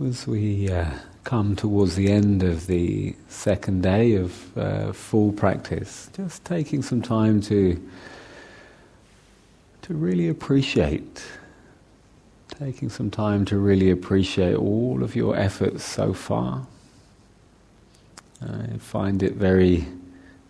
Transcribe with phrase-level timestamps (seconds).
[0.00, 0.90] As we uh,
[1.22, 7.02] come towards the end of the second day of uh, full practice, just taking some
[7.02, 7.78] time to
[9.82, 11.22] to really appreciate,
[12.58, 16.66] taking some time to really appreciate all of your efforts so far.
[18.40, 19.86] I find it very,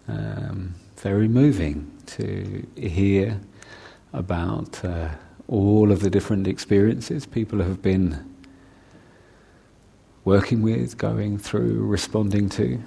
[0.07, 3.41] um, very moving to hear
[4.13, 5.09] about uh,
[5.49, 8.32] all of the different experiences people have been
[10.25, 12.81] working with, going through, responding to.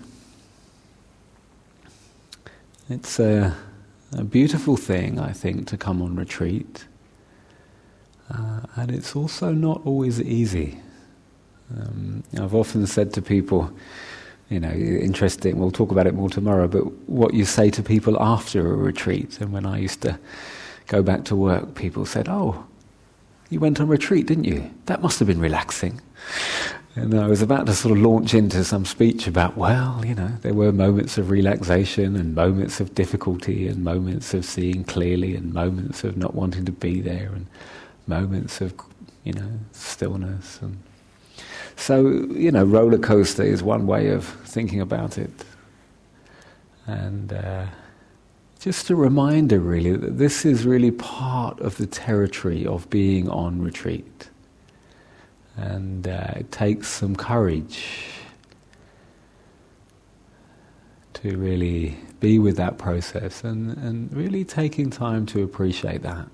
[2.89, 3.55] It's a,
[4.13, 6.85] a beautiful thing, I think, to come on retreat.
[8.29, 10.79] Uh, and it's also not always easy.
[11.75, 13.71] Um, I've often said to people,
[14.49, 18.21] you know, interesting, we'll talk about it more tomorrow, but what you say to people
[18.21, 19.41] after a retreat.
[19.41, 20.19] And when I used to
[20.87, 22.65] go back to work, people said, Oh,
[23.49, 24.71] you went on retreat, didn't you?
[24.85, 26.01] That must have been relaxing.
[26.97, 30.31] And I was about to sort of launch into some speech about, well, you know,
[30.41, 35.53] there were moments of relaxation and moments of difficulty and moments of seeing clearly and
[35.53, 37.47] moments of not wanting to be there and
[38.07, 38.73] moments of,
[39.25, 40.61] you know, stillness.
[40.61, 40.77] And
[41.75, 45.43] so, you know, roller coaster is one way of thinking about it.
[46.87, 47.65] And uh,
[48.61, 53.61] just a reminder, really, that this is really part of the territory of being on
[53.61, 54.29] retreat.
[55.57, 57.85] And uh, it takes some courage
[61.13, 66.27] to really be with that process and, and really taking time to appreciate that.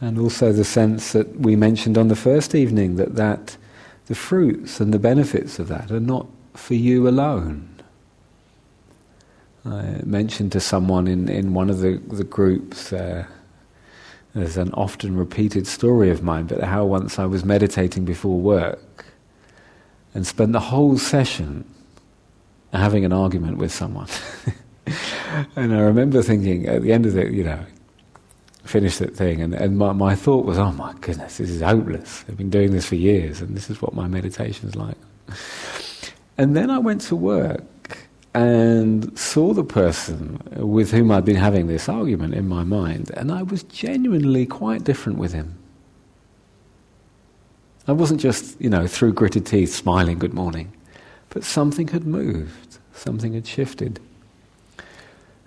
[0.00, 3.56] And also the sense that we mentioned on the first evening that, that
[4.06, 7.79] the fruits and the benefits of that are not for you alone.
[9.64, 13.26] I mentioned to someone in, in one of the, the groups, uh,
[14.34, 19.06] there's an often repeated story of mine, but how once I was meditating before work
[20.14, 21.64] and spent the whole session
[22.72, 24.08] having an argument with someone.
[25.56, 27.64] and I remember thinking at the end of it, you know,
[28.64, 32.24] finish that thing, and, and my, my thought was, oh my goodness, this is hopeless.
[32.28, 34.96] I've been doing this for years, and this is what my meditation's like.
[36.38, 37.64] And then I went to work
[38.32, 43.32] and saw the person with whom I'd been having this argument in my mind, and
[43.32, 45.56] I was genuinely quite different with him.
[47.88, 50.72] I wasn't just, you know, through gritted teeth smiling good morning,
[51.30, 53.98] but something had moved, something had shifted.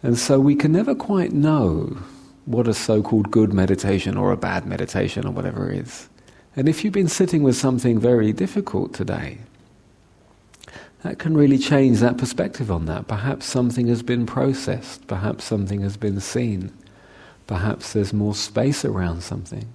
[0.02, 1.98] And so we can never quite know
[2.46, 6.10] what a so called good meditation or a bad meditation or whatever is.
[6.58, 9.38] And if you've been sitting with something very difficult today,
[11.04, 13.08] that can really change that perspective on that.
[13.08, 16.72] Perhaps something has been processed, perhaps something has been seen,
[17.46, 19.68] perhaps there's more space around something.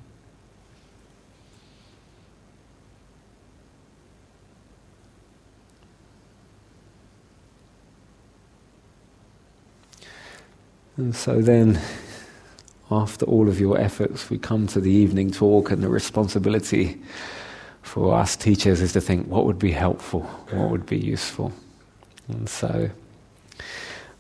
[10.97, 11.81] And so then,
[12.91, 17.01] after all of your efforts, we come to the evening talk and the responsibility
[17.83, 21.53] for us teachers is to think what would be helpful, what would be useful.
[22.29, 22.91] And so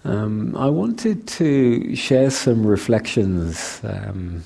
[0.05, 4.45] um, I wanted to share some reflections, um,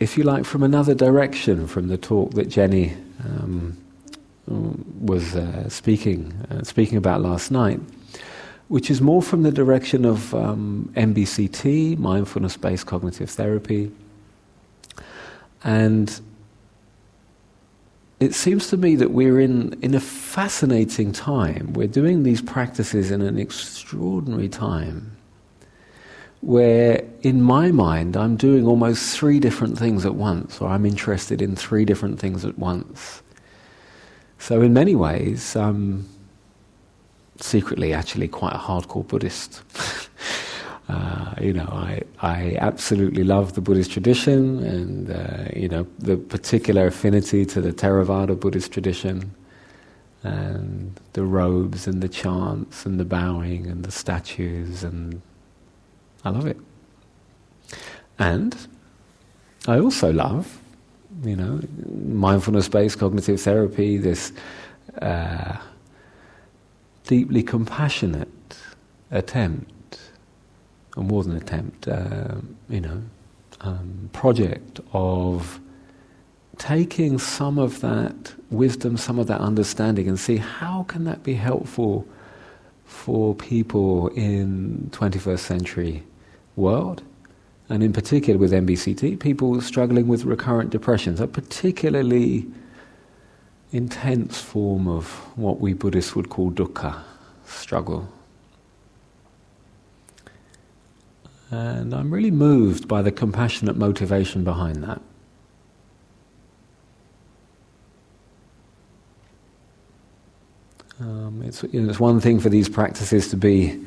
[0.00, 3.76] if you like, from another direction from the talk that Jenny um,
[4.46, 7.80] was uh, speaking, uh, speaking about last night,
[8.68, 13.90] which is more from the direction of MBCT, um, mindfulness based cognitive therapy.
[15.64, 16.20] And
[18.22, 21.72] it seems to me that we're in, in a fascinating time.
[21.72, 25.16] We're doing these practices in an extraordinary time
[26.40, 31.42] where, in my mind, I'm doing almost three different things at once, or I'm interested
[31.42, 33.22] in three different things at once.
[34.38, 36.08] So, in many ways, I'm
[37.40, 39.62] secretly actually quite a hardcore Buddhist.
[40.92, 46.18] Uh, you know, I, I absolutely love the Buddhist tradition and, uh, you know, the
[46.18, 49.34] particular affinity to the Theravada Buddhist tradition
[50.22, 55.22] and the robes and the chants and the bowing and the statues and
[56.26, 56.58] I love it.
[58.18, 58.54] And
[59.66, 60.60] I also love,
[61.24, 61.60] you know,
[62.06, 64.32] mindfulness-based cognitive therapy, this
[65.00, 65.56] uh,
[67.04, 68.28] deeply compassionate
[69.10, 69.72] attempt
[70.96, 72.36] a more than attempt, uh,
[72.68, 73.02] you know,
[73.60, 75.60] um, project of
[76.58, 81.34] taking some of that wisdom, some of that understanding, and see how can that be
[81.34, 82.06] helpful
[82.84, 86.02] for people in 21st century
[86.56, 87.02] world,
[87.68, 92.46] and in particular with MBCT, people struggling with recurrent depressions, a particularly
[93.72, 95.06] intense form of
[95.36, 97.02] what we Buddhists would call dukkha,
[97.46, 98.06] struggle.
[101.52, 105.02] And I'm really moved by the compassionate motivation behind that.
[110.98, 113.78] Um, it's, you know, it's one thing for these practices to be,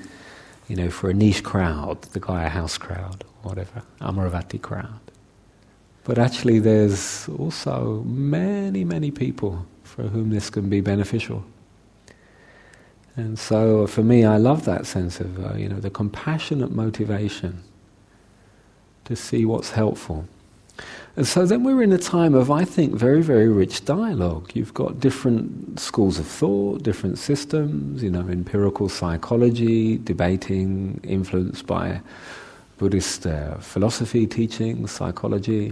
[0.68, 5.00] you know, for a niche crowd, the Gaia House crowd, whatever, Amaravati crowd.
[6.04, 11.44] But actually, there's also many, many people for whom this can be beneficial.
[13.16, 17.64] And so, for me, I love that sense of, uh, you know, the compassionate motivation
[19.06, 20.28] to see what's helpful.
[21.16, 24.52] And so then we're in a time of, I think, very, very rich dialogue.
[24.54, 32.02] You've got different schools of thought, different systems, you know, empirical psychology, debating, influenced by
[32.78, 35.72] Buddhist uh, philosophy, teaching, psychology,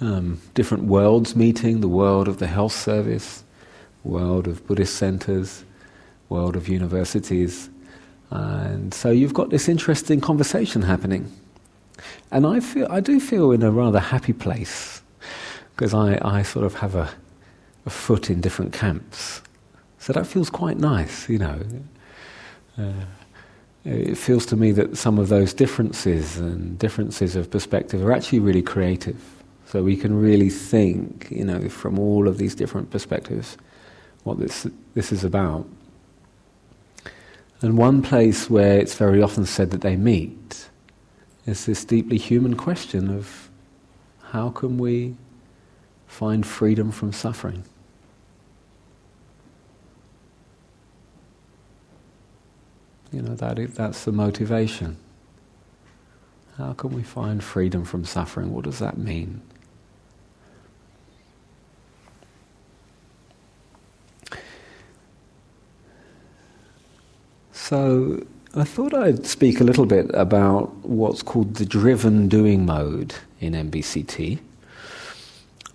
[0.00, 3.44] um, different worlds meeting the world of the health service,
[4.02, 5.65] world of Buddhist centers,
[6.28, 7.70] world of universities.
[8.30, 11.30] And so you've got this interesting conversation happening.
[12.30, 15.02] And I feel I do feel in a rather happy place
[15.74, 17.10] because I, I sort of have a,
[17.84, 19.42] a foot in different camps.
[19.98, 21.60] So that feels quite nice, you know.
[22.78, 22.92] Uh,
[23.84, 28.40] it feels to me that some of those differences and differences of perspective are actually
[28.40, 29.16] really creative.
[29.66, 33.56] So we can really think, you know, from all of these different perspectives,
[34.24, 35.66] what this this is about.
[37.66, 40.70] And one place where it's very often said that they meet
[41.46, 43.50] is this deeply human question of
[44.30, 45.16] how can we
[46.06, 47.64] find freedom from suffering?
[53.10, 54.96] You know, that is, that's the motivation.
[56.58, 58.52] How can we find freedom from suffering?
[58.52, 59.42] What does that mean?
[67.68, 68.24] So,
[68.54, 73.54] I thought I'd speak a little bit about what's called the driven doing mode in
[73.54, 74.38] MBCT,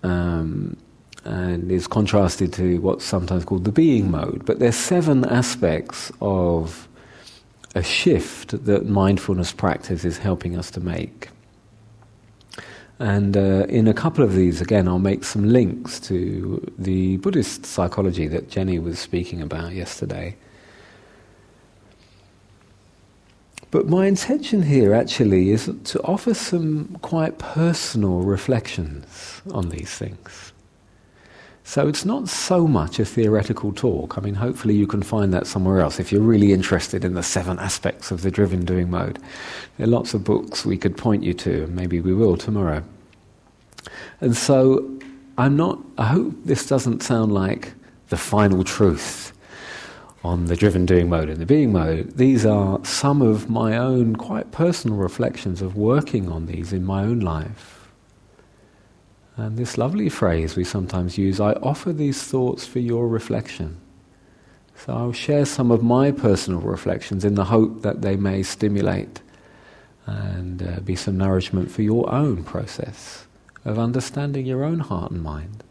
[0.02, 0.78] um,
[1.26, 4.46] and is contrasted to what's sometimes called the being mode.
[4.46, 6.88] But there's seven aspects of
[7.76, 11.28] a shift that mindfulness practice is helping us to make.
[13.00, 17.66] And uh, in a couple of these, again, I'll make some links to the Buddhist
[17.66, 20.38] psychology that Jenny was speaking about yesterday.
[23.72, 30.52] But my intention here actually is to offer some quite personal reflections on these things.
[31.64, 34.18] So it's not so much a theoretical talk.
[34.18, 37.24] I mean, hopefully you can find that somewhere else if you're really interested in the
[37.24, 39.20] seven aspects of the driven doing mode.
[39.78, 42.84] There are lots of books we could point you to, and maybe we will tomorrow.
[44.20, 45.00] And so
[45.38, 47.72] I'm not, I hope this doesn't sound like
[48.10, 49.31] the final truth
[50.24, 54.16] on the driven doing mode and the being mode, these are some of my own
[54.16, 57.90] quite personal reflections of working on these in my own life.
[59.36, 63.78] And this lovely phrase we sometimes use I offer these thoughts for your reflection.
[64.76, 69.22] So I'll share some of my personal reflections in the hope that they may stimulate
[70.06, 73.26] and uh, be some nourishment for your own process
[73.64, 75.64] of understanding your own heart and mind.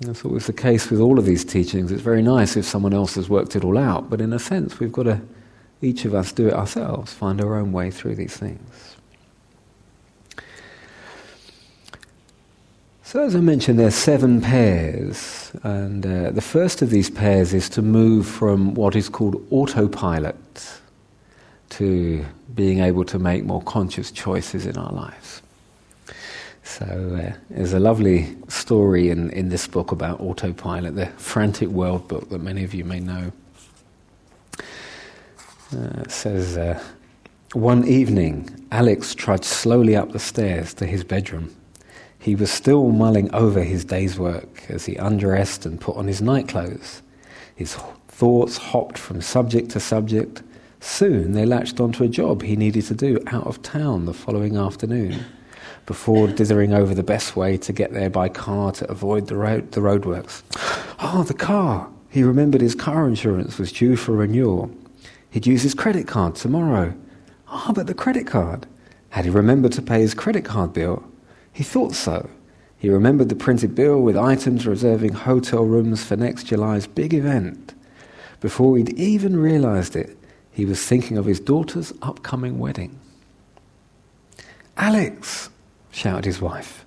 [0.00, 1.92] That's always the case with all of these teachings.
[1.92, 4.80] It's very nice if someone else has worked it all out, but in a sense,
[4.80, 5.20] we've got to,
[5.82, 8.96] each of us, do it ourselves, find our own way through these things.
[13.04, 17.54] So, as I mentioned, there are seven pairs, and uh, the first of these pairs
[17.54, 20.80] is to move from what is called autopilot
[21.70, 22.24] to
[22.56, 25.42] being able to make more conscious choices in our lives.
[26.64, 32.08] So uh, there's a lovely story in, in this book about autopilot, the Frantic World
[32.08, 33.30] book that many of you may know.
[34.58, 36.82] Uh, it says, uh,
[37.52, 41.54] One evening, Alex trudged slowly up the stairs to his bedroom.
[42.18, 46.22] He was still mulling over his day's work as he undressed and put on his
[46.22, 47.02] nightclothes.
[47.54, 47.74] His
[48.08, 50.42] thoughts hopped from subject to subject.
[50.80, 54.56] Soon they latched onto a job he needed to do out of town the following
[54.56, 55.24] afternoon
[55.86, 59.72] before dithering over the best way to get there by car to avoid the, road,
[59.72, 60.42] the roadworks.
[61.00, 61.90] Oh, the car!
[62.08, 64.70] He remembered his car insurance was due for renewal.
[65.30, 66.94] He'd use his credit card tomorrow.
[67.48, 68.66] Ah, oh, but the credit card.
[69.10, 71.04] Had he remembered to pay his credit card bill?
[71.52, 72.30] He thought so.
[72.78, 77.74] He remembered the printed bill with items reserving hotel rooms for next July's big event.
[78.40, 80.16] Before he'd even realized it,
[80.50, 82.98] he was thinking of his daughter's upcoming wedding.
[84.76, 85.50] Alex,
[85.94, 86.84] shouted his wife,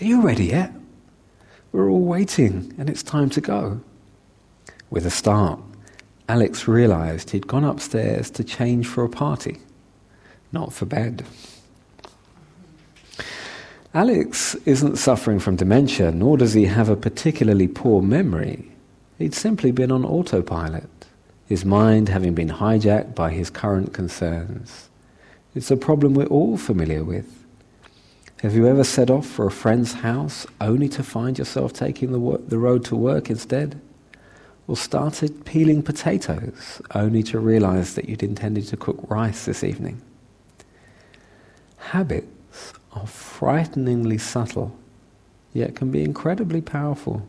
[0.00, 0.72] are you ready yet?
[1.70, 3.80] We're all waiting and it's time to go.
[4.90, 5.60] With a start,
[6.28, 9.58] Alex realized he'd gone upstairs to change for a party,
[10.50, 11.24] not for bed.
[13.94, 18.70] Alex isn't suffering from dementia, nor does he have a particularly poor memory.
[19.18, 20.88] He'd simply been on autopilot,
[21.46, 24.88] his mind having been hijacked by his current concerns.
[25.54, 27.41] It's a problem we're all familiar with.
[28.42, 32.18] Have you ever set off for a friend's house only to find yourself taking the,
[32.18, 33.80] wo- the road to work instead?
[34.66, 40.02] Or started peeling potatoes only to realize that you'd intended to cook rice this evening?
[41.76, 44.76] Habits are frighteningly subtle,
[45.52, 47.24] yet can be incredibly powerful.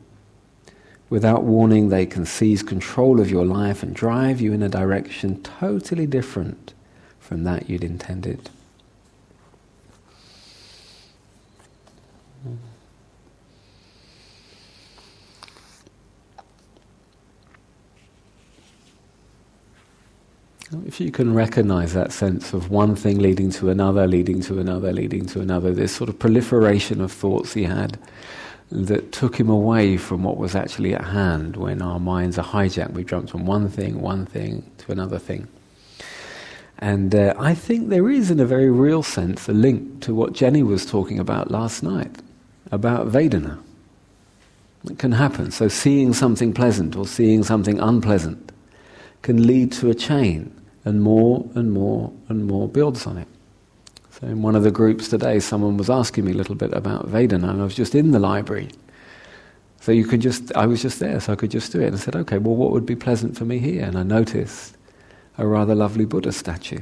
[1.11, 5.43] Without warning, they can seize control of your life and drive you in a direction
[5.43, 6.73] totally different
[7.19, 8.49] from that you'd intended.
[20.87, 24.91] If you can recognize that sense of one thing leading to another, leading to another,
[24.91, 27.99] leading to another, this sort of proliferation of thoughts he had
[28.71, 32.93] that took him away from what was actually at hand when our minds are hijacked.
[32.93, 35.47] We jump from one thing, one thing, to another thing.
[36.79, 40.33] And uh, I think there is, in a very real sense, a link to what
[40.33, 42.17] Jenny was talking about last night
[42.71, 43.59] about Vedana.
[44.89, 45.51] It can happen.
[45.51, 48.51] So, seeing something pleasant or seeing something unpleasant
[49.21, 50.53] can lead to a chain
[50.85, 53.27] and more and more and more builds on it.
[54.11, 57.07] So in one of the groups today, someone was asking me a little bit about
[57.09, 58.69] Vedana, and I was just in the library.
[59.81, 61.87] So you could just, I was just there, so I could just do it.
[61.87, 63.83] And I said, okay, well, what would be pleasant for me here?
[63.83, 64.77] And I noticed
[65.37, 66.79] a rather lovely Buddha statue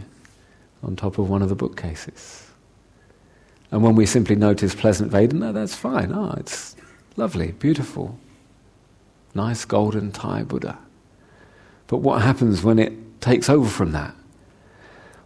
[0.84, 2.48] on top of one of the bookcases.
[3.72, 6.12] And when we simply notice pleasant Vedana, that's fine.
[6.14, 6.76] Ah, oh, it's
[7.16, 8.20] lovely, beautiful,
[9.34, 10.78] nice golden Thai Buddha.
[11.88, 14.14] But what happens when it takes over from that.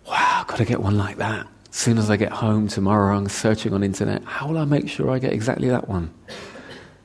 [0.07, 1.47] Wow, I've got to get one like that.
[1.69, 4.23] As soon as I get home tomorrow, I'm searching on internet.
[4.23, 6.13] How will I make sure I get exactly that one?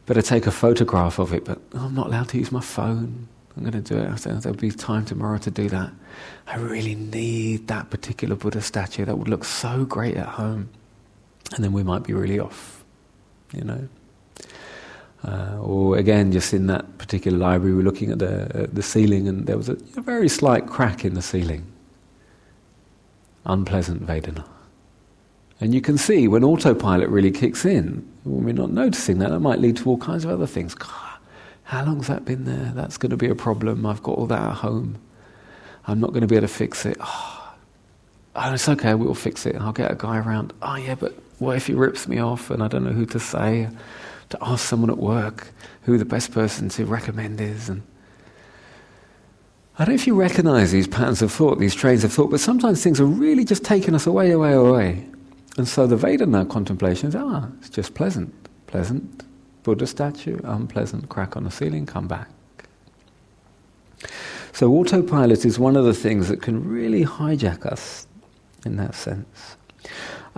[0.07, 3.29] Better take a photograph of it, but I'm not allowed to use my phone.
[3.57, 4.17] I'm going to do it.
[4.43, 5.91] There'll be time tomorrow to do that.
[6.47, 9.05] I really need that particular Buddha statue.
[9.05, 10.69] That would look so great at home.
[11.55, 12.85] And then we might be really off,
[13.53, 13.89] you know.
[15.23, 18.83] Uh, or again, just in that particular library, we were looking at the, uh, the
[18.83, 21.71] ceiling and there was a, a, very slight crack in the ceiling.
[23.45, 24.45] Unpleasant Vedana.
[25.61, 29.41] And you can see when autopilot really kicks in, when we're not noticing that, that
[29.41, 30.75] might lead to all kinds of other things.
[30.75, 31.19] God,
[31.65, 32.73] how long's that been there?
[32.75, 33.85] That's going to be a problem.
[33.85, 34.99] I've got all that at home.
[35.87, 36.97] I'm not going to be able to fix it.
[36.99, 37.55] Oh,
[38.37, 39.57] oh, it's okay, we'll fix it.
[39.57, 40.55] I'll get a guy around.
[40.63, 43.21] Oh, yeah, but what if he rips me off and I don't know who to
[43.21, 43.69] say?
[44.31, 47.69] To ask someone at work who the best person to recommend is.
[47.69, 47.83] And
[49.79, 52.41] I don't know if you recognize these patterns of thought, these trains of thought, but
[52.41, 55.07] sometimes things are really just taking us away, away, away.
[55.57, 58.33] And so the Vedana contemplation is, ah, it's just pleasant.
[58.67, 59.25] Pleasant
[59.63, 62.29] Buddha statue, unpleasant crack on the ceiling, come back.
[64.53, 68.07] So autopilot is one of the things that can really hijack us
[68.65, 69.57] in that sense.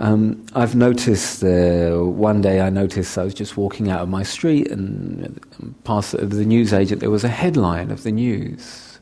[0.03, 4.21] Um, I've noticed uh, one day I noticed I was just walking out of my
[4.21, 5.39] street and
[5.85, 8.99] past the news agent there was a headline of the news.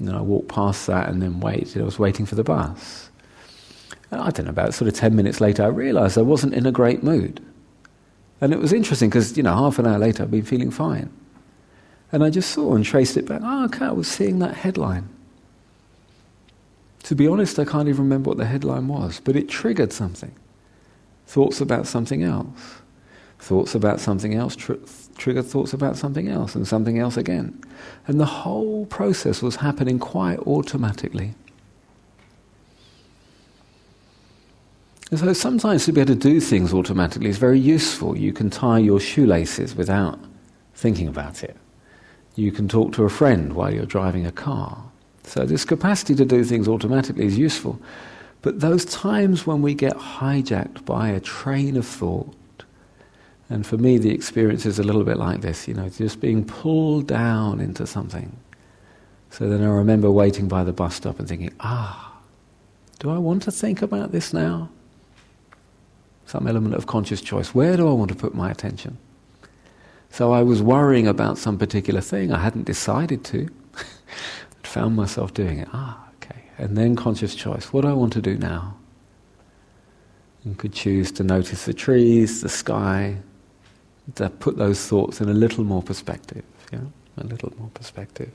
[0.00, 1.80] And I walked past that and then waited.
[1.80, 3.08] I was waiting for the bus.
[4.10, 6.66] And I don't know about sort of ten minutes later I realised I wasn't in
[6.66, 7.40] a great mood,
[8.40, 11.08] and it was interesting because you know half an hour later I'd been feeling fine,
[12.10, 13.42] and I just saw and traced it back.
[13.44, 15.08] Oh, okay, I was seeing that headline.
[17.06, 20.34] To be honest, I can't even remember what the headline was, but it triggered something.
[21.28, 22.80] Thoughts about something else.
[23.38, 24.72] Thoughts about something else tr-
[25.16, 27.62] triggered thoughts about something else, and something else again.
[28.08, 31.34] And the whole process was happening quite automatically.
[35.12, 38.18] And so sometimes to be able to do things automatically is very useful.
[38.18, 40.18] You can tie your shoelaces without
[40.74, 41.56] thinking about it.
[42.34, 44.85] You can talk to a friend while you're driving a car.
[45.26, 47.78] So this capacity to do things automatically is useful.
[48.42, 52.32] But those times when we get hijacked by a train of thought,
[53.50, 56.44] and for me the experience is a little bit like this, you know, just being
[56.44, 58.34] pulled down into something.
[59.30, 62.16] So then I remember waiting by the bus stop and thinking, ah,
[63.00, 64.70] do I want to think about this now?
[66.26, 67.54] Some element of conscious choice.
[67.54, 68.96] Where do I want to put my attention?
[70.10, 72.32] So I was worrying about some particular thing.
[72.32, 73.48] I hadn't decided to.
[74.76, 75.68] found myself doing it.
[75.72, 76.42] Ah, okay.
[76.58, 77.72] And then conscious choice.
[77.72, 78.76] What do I want to do now?
[80.44, 83.16] And could choose to notice the trees, the sky,
[84.16, 86.44] to put those thoughts in a little more perspective.
[86.70, 86.80] Yeah,
[87.16, 88.30] a little more perspective.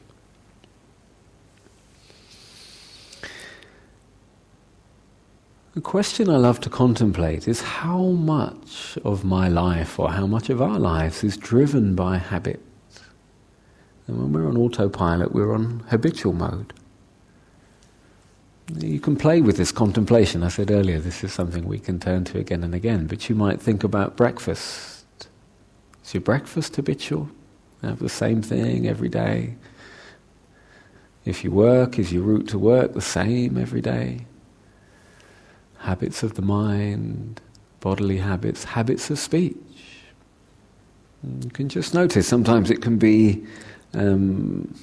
[5.76, 10.50] The question I love to contemplate is how much of my life or how much
[10.50, 12.60] of our lives is driven by habit.
[14.08, 16.74] And when we're on autopilot, we're on habitual mode.
[18.78, 20.44] You can play with this contemplation.
[20.44, 23.08] I said earlier, this is something we can turn to again and again.
[23.08, 25.06] But you might think about breakfast.
[26.04, 27.30] Is your breakfast habitual?
[27.82, 29.56] Have the same thing every day?
[31.26, 34.26] If you work, is your route to work the same every day?
[35.82, 37.42] habits of the mind,
[37.80, 39.58] bodily habits, habits of speech.
[41.24, 43.44] You can just notice sometimes it can be,
[43.94, 44.74] um,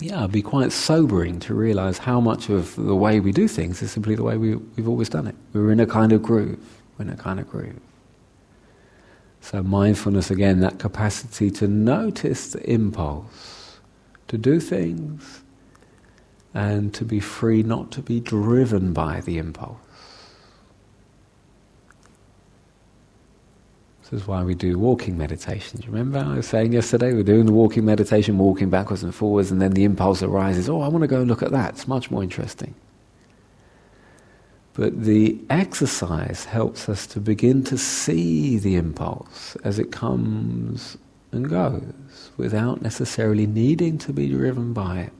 [0.00, 3.82] yeah, it'd be quite sobering to realize how much of the way we do things
[3.82, 5.34] is simply the way we, we've always done it.
[5.52, 6.82] We're in a kind of groove.
[6.98, 7.80] We're in a kind of groove.
[9.40, 13.78] So, mindfulness again, that capacity to notice the impulse
[14.28, 15.42] to do things
[16.52, 19.78] and to be free not to be driven by the impulse.
[24.10, 25.88] This is why we do walking meditations.
[25.88, 29.60] Remember, I was saying yesterday, we're doing the walking meditation, walking backwards and forwards, and
[29.60, 31.74] then the impulse arises oh, I want to go and look at that.
[31.74, 32.76] It's much more interesting.
[34.74, 40.96] But the exercise helps us to begin to see the impulse as it comes
[41.32, 45.12] and goes without necessarily needing to be driven by it.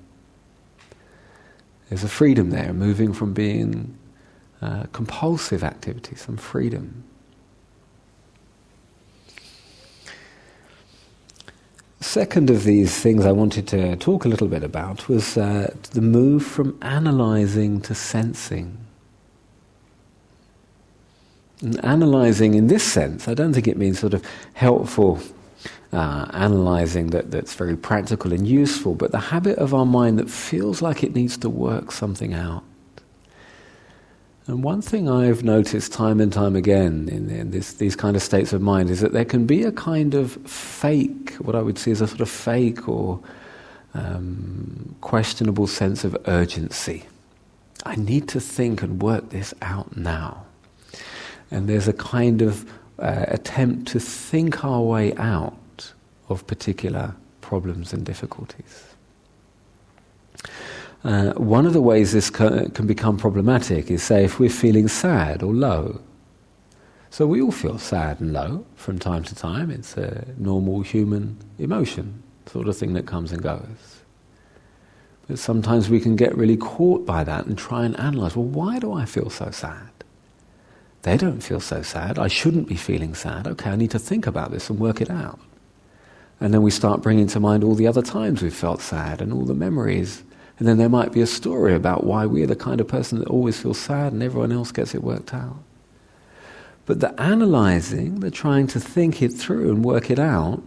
[1.88, 3.98] There's a freedom there, moving from being
[4.62, 7.02] uh, compulsive activity, some freedom.
[12.06, 16.00] Second of these things I wanted to talk a little bit about was uh, the
[16.00, 18.78] move from analyzing to sensing.
[21.60, 24.22] And analyzing in this sense, I don't think it means sort of
[24.54, 25.18] helpful
[25.92, 30.30] uh, analyzing that, that's very practical and useful, but the habit of our mind that
[30.30, 32.62] feels like it needs to work something out.
[34.48, 38.22] And one thing I've noticed time and time again in, in this, these kind of
[38.22, 41.78] states of mind is that there can be a kind of fake, what I would
[41.78, 43.20] see as a sort of fake or
[43.94, 47.04] um, questionable sense of urgency.
[47.84, 50.44] I need to think and work this out now.
[51.50, 55.92] And there's a kind of uh, attempt to think our way out
[56.28, 58.95] of particular problems and difficulties.
[61.04, 64.88] Uh, one of the ways this can, can become problematic is, say, if we're feeling
[64.88, 66.00] sad or low.
[67.10, 69.70] So we all feel sad and low from time to time.
[69.70, 74.02] It's a normal human emotion, sort of thing that comes and goes.
[75.28, 78.78] But sometimes we can get really caught by that and try and analyze well, why
[78.78, 79.90] do I feel so sad?
[81.02, 82.18] They don't feel so sad.
[82.18, 83.46] I shouldn't be feeling sad.
[83.46, 85.38] Okay, I need to think about this and work it out.
[86.40, 89.32] And then we start bringing to mind all the other times we've felt sad and
[89.32, 90.22] all the memories.
[90.58, 93.28] And then there might be a story about why we're the kind of person that
[93.28, 95.58] always feels sad and everyone else gets it worked out.
[96.86, 100.62] But the analyzing, the trying to think it through and work it out,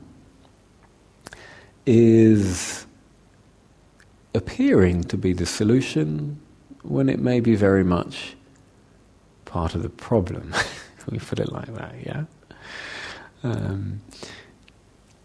[1.85, 2.85] is
[4.35, 6.39] appearing to be the solution
[6.83, 8.35] when it may be very much
[9.45, 10.53] part of the problem.
[11.09, 12.23] we put it like that, yeah?
[13.43, 14.01] Um,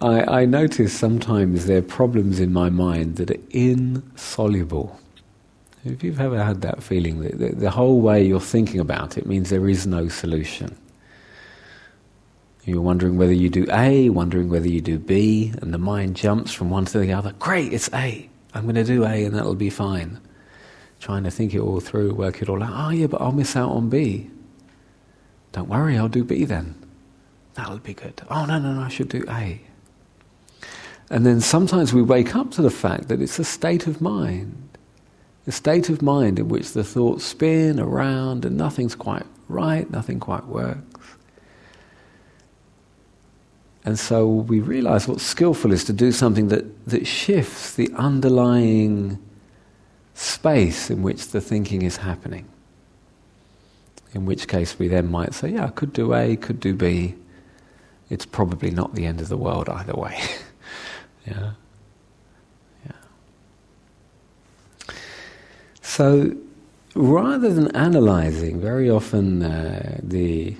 [0.05, 5.01] I, I notice sometimes there are problems in my mind that are insoluble.
[5.83, 9.25] If you've ever had that feeling, that the, the whole way you're thinking about it
[9.25, 10.77] means there is no solution.
[12.67, 16.53] You're wondering whether you do A, wondering whether you do B, and the mind jumps
[16.53, 17.33] from one to the other.
[17.39, 18.29] Great, it's A.
[18.53, 20.21] I'm going to do A and that'll be fine.
[21.01, 22.73] Trying to think it all through, work it all out.
[22.75, 24.31] Oh, yeah, but I'll miss out on B.
[25.53, 26.75] Don't worry, I'll do B then.
[27.55, 28.21] That'll be good.
[28.29, 29.63] Oh, no, no, no, I should do A.
[31.11, 34.79] And then sometimes we wake up to the fact that it's a state of mind,
[35.47, 40.19] a state of mind in which the thoughts spin around and nothing's quite right, nothing
[40.19, 41.17] quite works.
[43.85, 49.23] And so we realize what's skillful is to do something that, that shifts the underlying
[50.15, 52.49] space in which the thinking is happening.
[54.15, 57.15] In which case we then might say, yeah, I could do A, could do B.
[58.09, 60.19] It's probably not the end of the world either way.
[61.27, 61.53] Yeah.
[62.87, 62.93] Yeah.
[65.83, 66.37] So
[66.95, 70.57] rather than analyzing, very often uh, the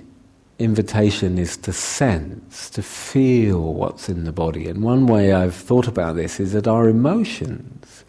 [0.57, 4.67] invitation is to sense, to feel what's in the body.
[4.67, 8.05] And one way I've thought about this is that our emotions,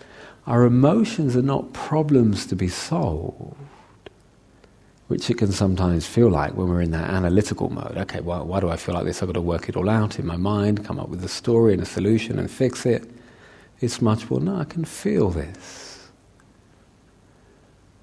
[0.47, 3.57] our emotions are not problems to be solved,
[5.09, 7.97] which it can sometimes feel like when we're in that analytical mode.
[7.97, 9.23] Okay, well, why do I feel like this?
[9.23, 11.73] I've got to work it all out in my mind, come up with a story
[11.73, 13.09] and a solution and fix it.
[13.81, 16.09] It's much more, no, I can feel this.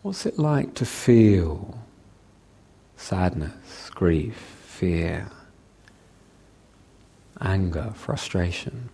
[0.02, 1.78] What's it like to feel
[2.96, 4.36] sadness, grief,
[4.66, 5.30] fear,
[7.42, 8.90] anger, frustration.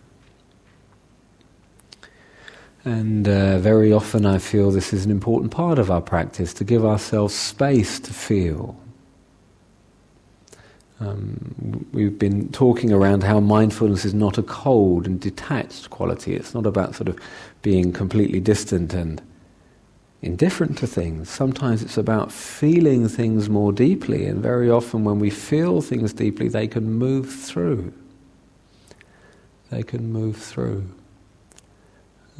[2.84, 6.64] And uh, very often I feel this is an important part of our practice to
[6.64, 8.80] give ourselves space to feel.
[10.98, 16.34] Um, we've been talking around how mindfulness is not a cold and detached quality.
[16.34, 17.18] It's not about sort of
[17.62, 19.20] being completely distant and
[20.22, 21.30] indifferent to things.
[21.30, 26.48] Sometimes it's about feeling things more deeply, and very often when we feel things deeply,
[26.48, 27.92] they can move through.
[29.70, 30.86] They can move through.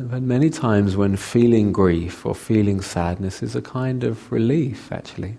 [0.00, 4.90] I've had many times when feeling grief or feeling sadness is a kind of relief,
[4.90, 5.36] actually.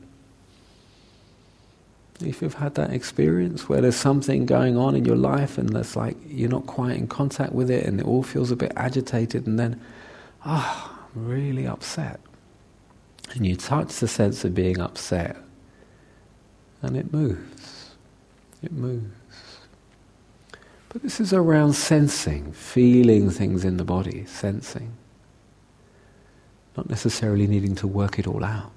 [2.24, 5.96] If you've had that experience where there's something going on in your life and it's
[5.96, 9.48] like you're not quite in contact with it and it all feels a bit agitated,
[9.48, 9.82] and then,
[10.46, 12.20] ah, oh, I'm really upset
[13.34, 15.38] and you touch the sense of being upset,
[16.82, 17.92] and it moves.
[18.62, 19.21] It moves.
[20.92, 24.92] But this is around sensing, feeling things in the body, sensing.
[26.76, 28.72] Not necessarily needing to work it all out.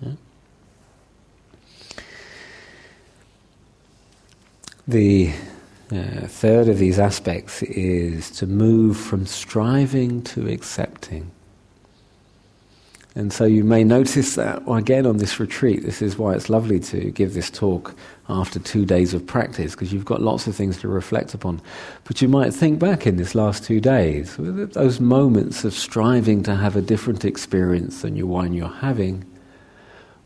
[0.00, 0.12] Yeah?
[4.88, 5.32] The
[5.92, 11.30] uh, third of these aspects is to move from striving to accepting.
[13.14, 15.82] And so you may notice that again on this retreat.
[15.82, 17.94] This is why it's lovely to give this talk
[18.28, 21.60] after two days of practice because you've got lots of things to reflect upon.
[22.04, 26.54] But you might think back in this last two days, those moments of striving to
[26.54, 29.26] have a different experience than you one you're having,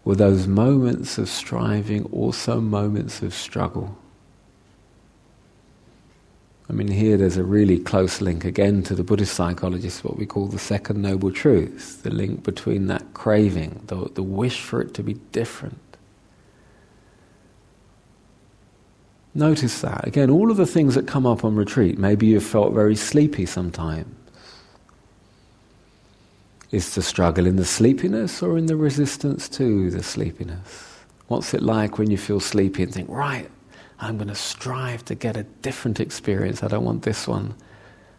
[0.05, 3.99] were those moments of striving also moments of struggle?
[6.69, 10.27] I mean, here there's a really close link again to the Buddhist psychologists, what we
[10.27, 14.93] call the second noble truth, the link between that craving, the, the wish for it
[14.95, 15.79] to be different.
[19.33, 20.07] Notice that.
[20.07, 23.47] Again, all of the things that come up on retreat, maybe you've felt very sleepy
[23.47, 24.13] sometimes.
[26.73, 30.99] Is the struggle in the sleepiness or in the resistance to the sleepiness?
[31.29, 33.49] What's it like when you feel sleepy and think, right,
[33.99, 36.63] I'm going to strive to get a different experience.
[36.63, 37.55] I don't want this one.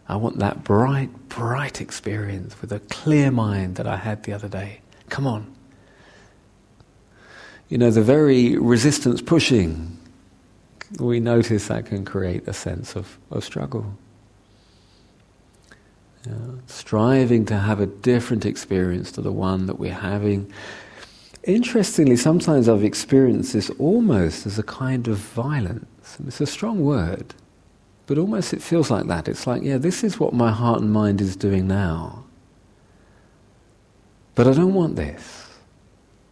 [0.08, 4.48] I want that bright, bright experience with a clear mind that I had the other
[4.48, 4.80] day.
[5.08, 5.54] Come on.
[7.68, 9.98] You know, the very resistance pushing,
[10.98, 13.94] we notice that can create a sense of, of struggle.
[16.28, 20.50] Uh, striving to have a different experience to the one that we're having
[21.48, 26.16] Interestingly, sometimes I've experienced this almost as a kind of violence.
[26.18, 27.34] And it's a strong word,
[28.06, 29.28] but almost it feels like that.
[29.28, 32.24] It's like, yeah, this is what my heart and mind is doing now.
[34.34, 35.46] But I don't want this.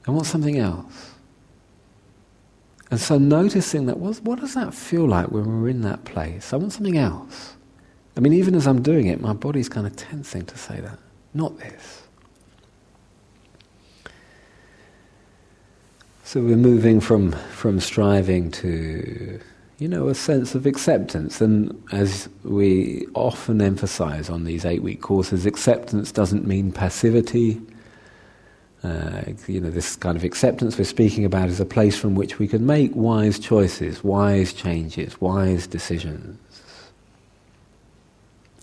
[0.07, 1.13] I want something else.
[2.91, 6.53] And so noticing that, what, what does that feel like when we're in that place?
[6.53, 7.57] I want something else.
[8.19, 10.99] I mean, even as I'm doing it, my body's kind of tensing to say that.
[11.33, 12.06] Not this.
[16.27, 19.39] So we're moving from, from striving to,
[19.79, 21.41] you know, a sense of acceptance.
[21.41, 27.63] And as we often emphasize on these eight week courses, acceptance doesn't mean passivity.
[28.83, 32.41] Uh, you know, this kind of acceptance we're speaking about is a place from which
[32.41, 36.41] we can make wise choices, wise changes, wise decisions.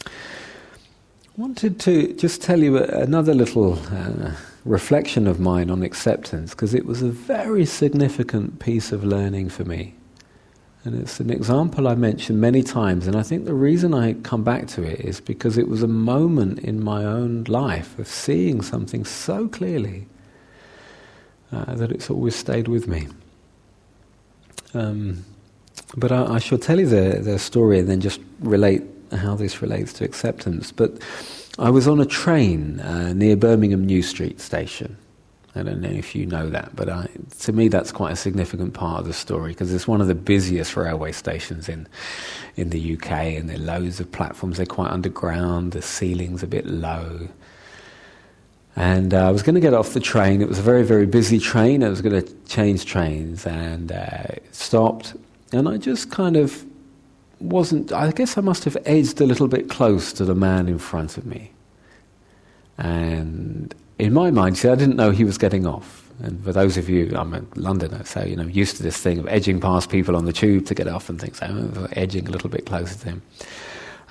[0.05, 0.09] I
[1.37, 3.79] wanted to just tell you another little.
[3.89, 4.33] Uh,
[4.65, 9.65] reflection of mine on acceptance because it was a very significant piece of learning for
[9.65, 9.93] me.
[10.85, 14.43] And it's an example I mentioned many times, and I think the reason I come
[14.43, 18.61] back to it is because it was a moment in my own life of seeing
[18.61, 20.07] something so clearly
[21.53, 23.07] uh, that it's always stayed with me.
[24.73, 25.23] Um,
[25.95, 29.61] but I, I, shall tell you the, the story and then just relate how this
[29.61, 30.71] relates to acceptance.
[30.71, 30.99] But
[31.59, 34.97] I was on a train uh, near Birmingham New Street station.
[35.55, 37.07] I don't know if you know that, but I,
[37.41, 40.15] to me that's quite a significant part of the story because it's one of the
[40.15, 41.87] busiest railway stations in
[42.55, 44.57] in the UK, and there are loads of platforms.
[44.57, 45.73] They're quite underground.
[45.73, 47.27] The ceiling's a bit low,
[48.75, 50.41] And uh, I was going to get off the train.
[50.41, 51.83] It was a very, very busy train.
[51.83, 55.15] I was going to change trains and uh, stopped.
[55.51, 56.65] And I just kind of
[57.39, 60.79] wasn't, I guess I must have edged a little bit close to the man in
[60.79, 61.51] front of me.
[62.77, 66.11] And in my mind, see, I didn't know he was getting off.
[66.21, 69.19] And for those of you, I'm a Londoner, so you know, used to this thing
[69.19, 71.39] of edging past people on the tube to get off and things.
[71.41, 73.21] Oh, so I edging a little bit closer to him.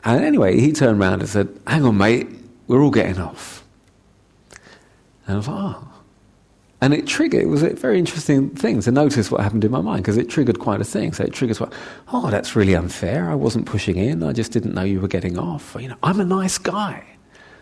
[0.05, 2.29] And anyway, he turned around and said, "Hang on, mate,
[2.67, 3.65] we're all getting off."
[5.27, 5.92] And I was like, "Oh."
[6.83, 9.81] And it triggered, it was a very interesting thing to notice what happened in my
[9.81, 11.13] mind because it triggered quite a thing.
[11.13, 11.73] So it triggers what,
[12.13, 13.31] oh, that's really unfair.
[13.31, 14.25] I wasn't pushing in.
[14.25, 15.77] I just didn't know you were getting off.
[15.79, 17.05] You know, I'm a nice guy.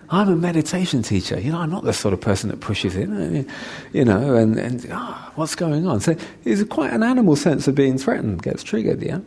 [0.08, 1.38] I'm a meditation teacher.
[1.38, 3.46] You know, I'm not the sort of person that pushes in,
[3.92, 6.00] you know, and, and oh, what's going on?
[6.00, 9.20] So it's quite an animal sense of being threatened gets triggered, yeah?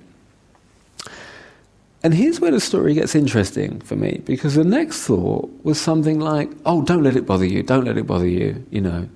[2.02, 6.20] And here's where the story gets interesting for me, because the next thought was something
[6.20, 9.08] like, oh, don't let it bother you, don't let it bother you, you know,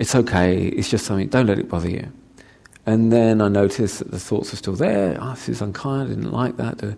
[0.00, 2.10] it's okay, it's just something, don't let it bother you.
[2.86, 6.14] And then I noticed that the thoughts are still there, oh, this is unkind, I
[6.14, 6.82] didn't like that.
[6.82, 6.92] Uh,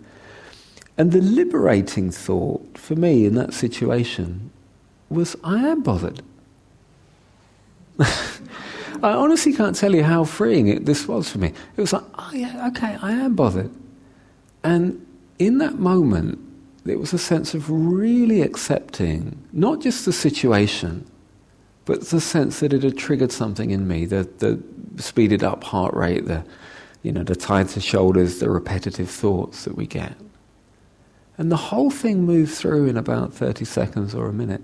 [0.97, 4.51] and the liberating thought for me in that situation
[5.09, 6.21] was I am bothered.
[7.99, 11.49] I honestly can't tell you how freeing it, this was for me.
[11.75, 13.69] It was like, oh yeah, okay, I am bothered.
[14.63, 15.05] And
[15.39, 16.39] in that moment,
[16.85, 21.05] there was a sense of really accepting not just the situation,
[21.85, 24.61] but the sense that it had triggered something in me, the, the
[25.01, 26.45] speeded up heart rate, the,
[27.01, 30.15] you know, the tighter shoulders, the repetitive thoughts that we get.
[31.37, 34.61] And the whole thing moved through in about 30 seconds or a minute.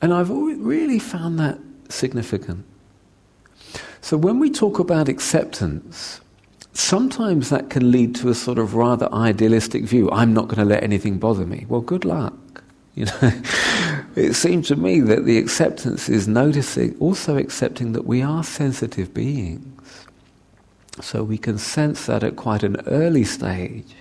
[0.00, 2.64] And I've really found that significant.
[4.00, 6.20] So when we talk about acceptance,
[6.72, 10.10] sometimes that can lead to a sort of rather idealistic view.
[10.10, 11.66] I'm not going to let anything bother me.
[11.68, 12.63] Well, good luck.
[12.94, 13.32] You know,
[14.14, 19.12] it seems to me that the acceptance is noticing, also accepting that we are sensitive
[19.12, 20.06] beings.
[21.00, 23.96] So we can sense that at quite an early stage,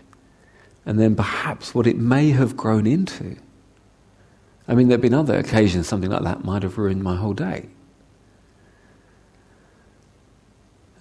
[0.86, 3.36] and then perhaps what it may have grown into.
[4.68, 7.34] I mean, there have been other occasions something like that might have ruined my whole
[7.34, 7.70] day.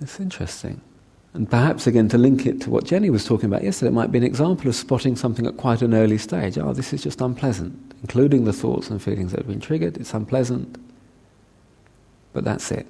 [0.00, 0.80] It's interesting.
[1.34, 4.12] And perhaps again to link it to what Jenny was talking about yesterday, it might
[4.12, 6.58] be an example of spotting something at quite an early stage.
[6.58, 9.96] Oh, this is just unpleasant, including the thoughts and feelings that have been triggered.
[9.96, 10.76] It's unpleasant,
[12.34, 12.86] but that's it.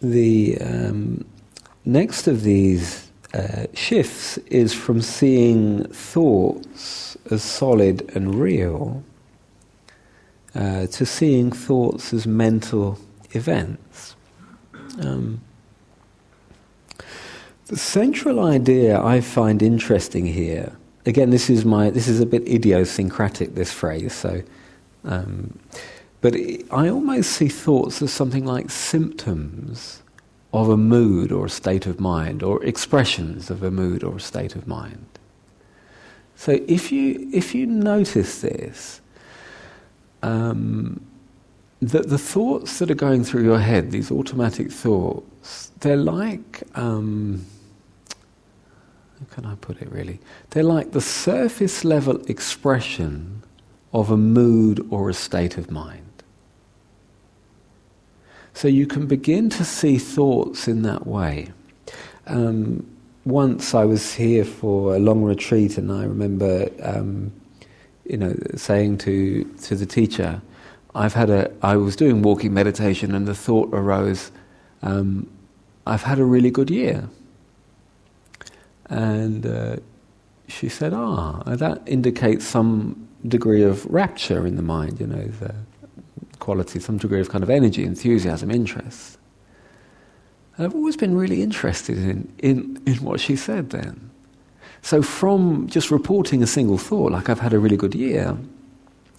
[0.00, 1.24] The um,
[1.84, 9.02] next of these uh, shifts is from seeing thoughts as solid and real
[10.56, 12.98] uh, to seeing thoughts as mental
[13.32, 14.16] events.
[15.00, 15.40] Um,
[17.66, 20.72] the central idea I find interesting here,
[21.04, 23.54] again, this is my this is a bit idiosyncratic.
[23.54, 24.42] This phrase, so
[25.04, 25.58] um,
[26.20, 26.34] but
[26.70, 30.02] I almost see thoughts as something like symptoms
[30.52, 34.20] of a mood or a state of mind, or expressions of a mood or a
[34.20, 35.06] state of mind.
[36.34, 39.00] So if you, if you notice this,
[40.22, 41.00] um,
[41.80, 47.44] that the thoughts that are going through your head, these automatic thoughts, they're like, um,
[49.20, 50.18] how can I put it really?
[50.50, 53.42] They're like the surface level expression
[53.92, 56.02] of a mood or a state of mind.
[58.52, 61.52] So you can begin to see thoughts in that way.
[62.26, 62.86] Um,
[63.26, 67.32] once I was here for a long retreat, and I remember, um,
[68.08, 70.40] you know, saying to to the teacher,
[70.94, 71.50] "I've had a.
[71.62, 74.30] I was doing walking meditation, and the thought arose,
[74.82, 75.28] um,
[75.86, 77.08] I've had a really good year."
[78.88, 79.76] And uh,
[80.48, 85.00] she said, "Ah, that indicates some degree of rapture in the mind.
[85.00, 85.54] You know, the,
[86.38, 89.18] quality, some degree of kind of energy, enthusiasm, interest.
[90.56, 94.05] And I've always been really interested in, in, in what she said then.
[94.86, 98.38] So, from just reporting a single thought, like I've had a really good year,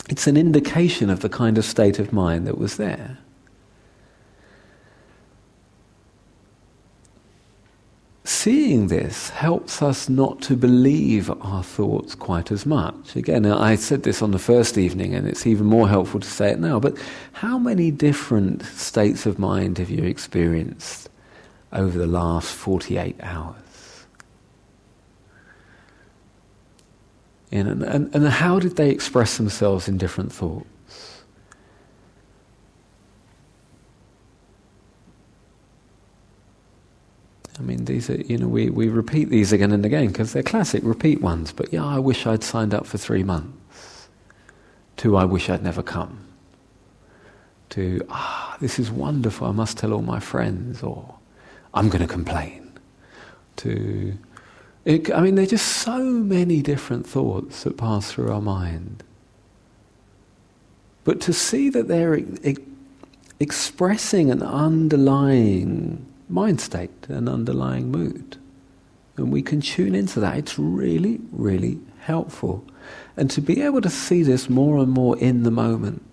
[0.10, 3.18] it's an indication of the kind of state of mind that was there.
[8.24, 13.16] seeing this helps us not to believe our thoughts quite as much.
[13.18, 16.52] Again, I said this on the first evening, and it's even more helpful to say
[16.52, 16.80] it now.
[16.80, 16.98] But
[17.34, 21.10] how many different states of mind have you experienced
[21.74, 23.67] over the last 48 hours?
[27.52, 30.68] And, and, and how did they express themselves in different thoughts?
[37.60, 40.44] I mean, these are, you know, we, we repeat these again and again because they're
[40.44, 41.52] classic repeat ones.
[41.52, 44.10] But yeah, I wish I'd signed up for three months.
[44.98, 46.26] To, I wish I'd never come.
[47.70, 50.84] To, ah, this is wonderful, I must tell all my friends.
[50.84, 51.16] Or,
[51.74, 52.72] I'm going to complain.
[53.58, 54.18] To,
[54.88, 59.04] it, I mean, there are just so many different thoughts that pass through our mind.
[61.04, 62.56] But to see that they're e-
[63.38, 68.38] expressing an underlying mind state, an underlying mood.
[69.17, 70.38] And we can tune into that.
[70.38, 72.63] It's really, really helpful.
[73.17, 76.07] And to be able to see this more and more in the moment.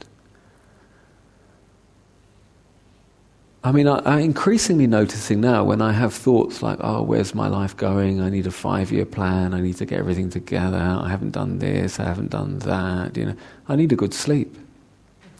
[3.64, 7.48] I mean, I, am increasingly noticing now when I have thoughts like, oh, where's my
[7.48, 8.20] life going?
[8.20, 9.54] I need a five year plan.
[9.54, 10.76] I need to get everything together.
[10.76, 11.98] I haven't done this.
[11.98, 13.16] I haven't done that.
[13.16, 13.34] You know,
[13.66, 14.54] I need a good sleep.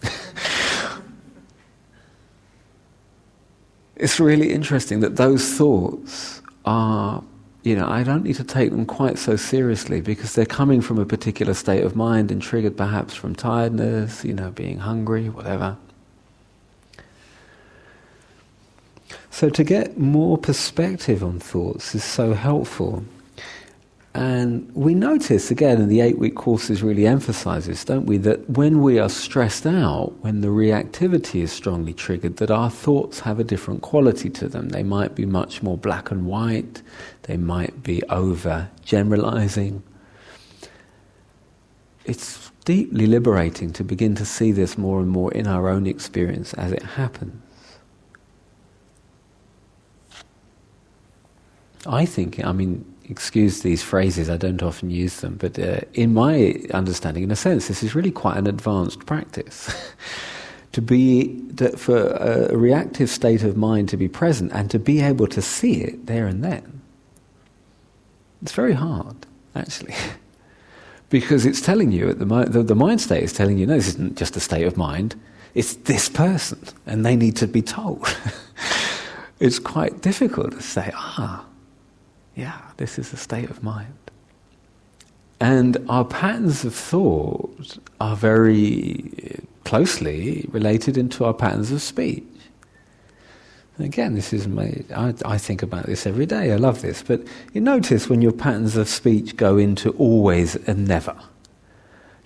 [3.96, 7.22] it's really interesting that those thoughts are,
[7.62, 10.98] you know, I don't need to take them quite so seriously because they're coming from
[10.98, 15.76] a particular state of mind and triggered perhaps from tiredness, you know, being hungry, whatever.
[19.34, 23.04] So to get more perspective on thoughts is so helpful.
[24.14, 28.80] And we notice again, and the eight week courses really emphasizes, don't we, that when
[28.80, 33.44] we are stressed out, when the reactivity is strongly triggered, that our thoughts have a
[33.44, 34.68] different quality to them.
[34.68, 36.80] They might be much more black and white,
[37.22, 39.82] they might be over generalizing.
[42.04, 46.54] It's deeply liberating to begin to see this more and more in our own experience
[46.54, 47.43] as it happens.
[51.86, 56.14] I think, I mean, excuse these phrases, I don't often use them, but uh, in
[56.14, 59.74] my understanding, in a sense, this is really quite an advanced practice.
[60.72, 61.40] to be,
[61.76, 65.74] for a reactive state of mind to be present and to be able to see
[65.82, 66.80] it there and then.
[68.42, 69.14] It's very hard,
[69.54, 69.94] actually.
[71.10, 73.88] because it's telling you, at the, the, the mind state is telling you, no, this
[73.88, 75.14] isn't just a state of mind,
[75.54, 78.04] it's this person, and they need to be told.
[79.38, 81.44] it's quite difficult to say, ah,
[82.34, 83.94] yeah, this is a state of mind.
[85.40, 92.24] And our patterns of thought are very closely related into our patterns of speech.
[93.76, 97.02] And again, this is my, I, I, think about this every day, I love this,
[97.02, 101.16] but you notice when your patterns of speech go into always and never.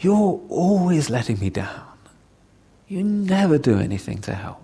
[0.01, 1.87] You're always letting me down.
[2.87, 4.63] You never do anything to help.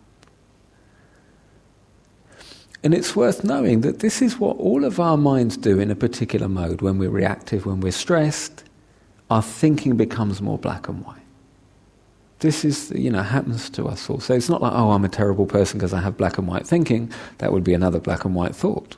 [2.85, 5.97] And it's worth knowing that this is what all of our minds do in a
[5.97, 6.83] particular mode.
[6.83, 8.63] When we're reactive, when we're stressed,
[9.31, 11.23] our thinking becomes more black and white.
[12.41, 14.21] This is, you know, happens to us all.
[14.21, 16.67] So it's not like, oh, I'm a terrible person because I have black and white
[16.67, 17.11] thinking.
[17.39, 18.97] That would be another black and white thought.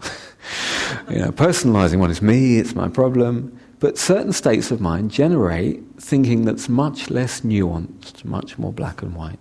[1.09, 3.57] you know, personalizing what is me, it's my problem.
[3.79, 9.15] But certain states of mind generate thinking that's much less nuanced, much more black and
[9.15, 9.39] white.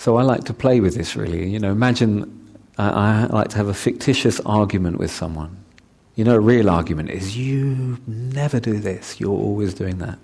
[0.00, 1.50] So I like to play with this really.
[1.50, 2.22] You know, imagine
[2.78, 5.62] uh, I like to have a fictitious argument with someone.
[6.14, 10.18] You know, a real argument is you never do this, you're always doing that.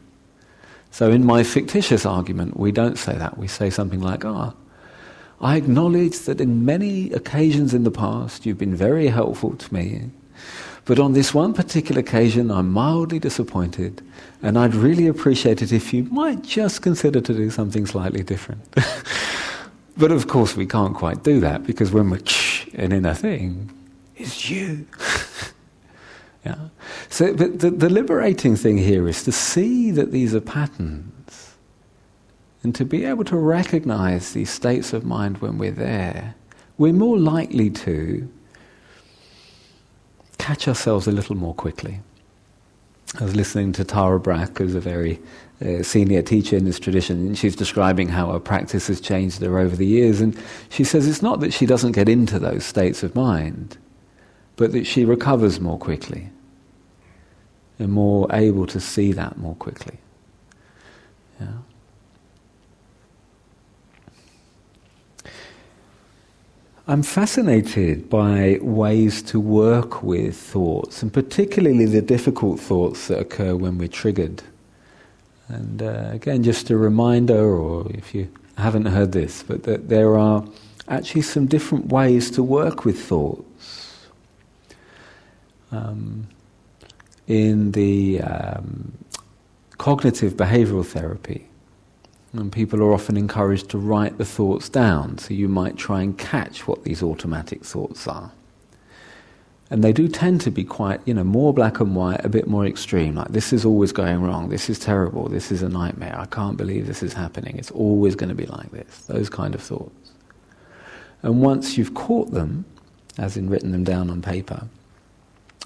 [0.93, 3.37] So in my fictitious argument, we don't say that.
[3.37, 8.47] We say something like, ah, oh, I acknowledge that in many occasions in the past
[8.47, 10.09] you've been very helpful to me.
[10.87, 14.01] But on this one particular occasion, I'm mildly disappointed,
[14.41, 18.63] and I'd really appreciate it if you might just consider to do something slightly different.
[19.97, 22.21] But of course, we can't quite do that because when we're
[22.75, 23.73] in a thing,
[24.17, 24.87] it's you.
[26.45, 26.69] yeah.
[27.09, 31.55] So, but the, the liberating thing here is to see that these are patterns
[32.63, 36.35] and to be able to recognize these states of mind when we're there.
[36.79, 38.29] We're more likely to
[40.37, 42.01] catch ourselves a little more quickly.
[43.19, 45.21] I was listening to Tara Brach, who's a very
[45.65, 49.59] uh, senior teacher in this tradition, and she's describing how her practice has changed her
[49.59, 50.21] over the years.
[50.21, 50.37] And
[50.69, 53.79] she says it's not that she doesn't get into those states of mind,
[54.57, 56.31] but that she recovers more quickly
[57.79, 59.99] and more able to see that more quickly.
[61.41, 61.49] Yeah.
[66.89, 73.57] I'm fascinated by ways to work with thoughts, and particularly the difficult thoughts that occur
[73.57, 74.45] when we're triggered.
[75.49, 80.17] And uh, again, just a reminder, or if you haven't heard this, but that there
[80.17, 80.45] are
[80.87, 84.07] actually some different ways to work with thoughts.
[85.73, 86.29] Um,
[87.27, 88.93] in the um,
[89.77, 91.49] cognitive behavioral therapy,
[92.37, 96.17] And people are often encouraged to write the thoughts down, so you might try and
[96.19, 98.31] catch what these automatic thoughts are.
[99.71, 102.47] And they do tend to be quite, you know, more black and white, a bit
[102.47, 103.17] more extreme.
[103.17, 106.57] Like, this is always going wrong, this is terrible, this is a nightmare, I can't
[106.57, 109.07] believe this is happening, it's always going to be like this.
[109.07, 110.13] Those kind of thoughts.
[111.23, 112.67] And once you've caught them,
[113.19, 114.69] as in written them down on paper,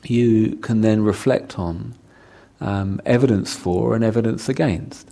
[0.05, 1.95] you can then reflect on
[2.61, 5.11] um, evidence for and evidence against.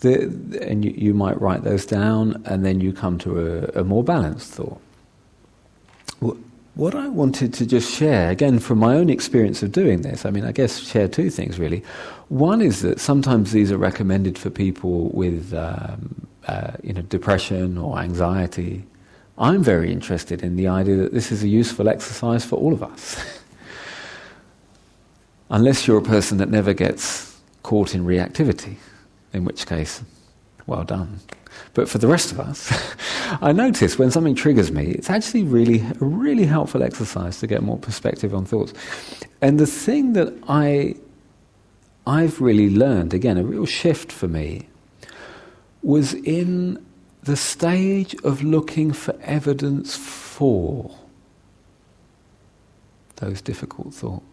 [0.00, 3.84] The, and you, you, might write those down, and then you come to a, a
[3.84, 4.80] more balanced thought.
[6.74, 10.30] What I wanted to just share, again, from my own experience of doing this, I
[10.30, 11.84] mean, I guess share two things really.
[12.28, 17.78] One is that sometimes these are recommended for people with, um, uh, you know, depression
[17.78, 18.82] or anxiety.
[19.38, 22.82] I'm very interested in the idea that this is a useful exercise for all of
[22.82, 23.24] us.
[25.50, 28.76] Unless you're a person that never gets caught in reactivity,
[29.34, 30.02] in which case,
[30.66, 31.20] well done.
[31.74, 32.72] But for the rest of us,
[33.42, 37.62] I notice when something triggers me, it's actually really a really helpful exercise to get
[37.62, 38.72] more perspective on thoughts.
[39.42, 40.96] And the thing that I
[42.06, 44.68] I've really learned, again, a real shift for me,
[45.82, 46.84] was in
[47.22, 50.94] the stage of looking for evidence for
[53.16, 54.24] those difficult thoughts.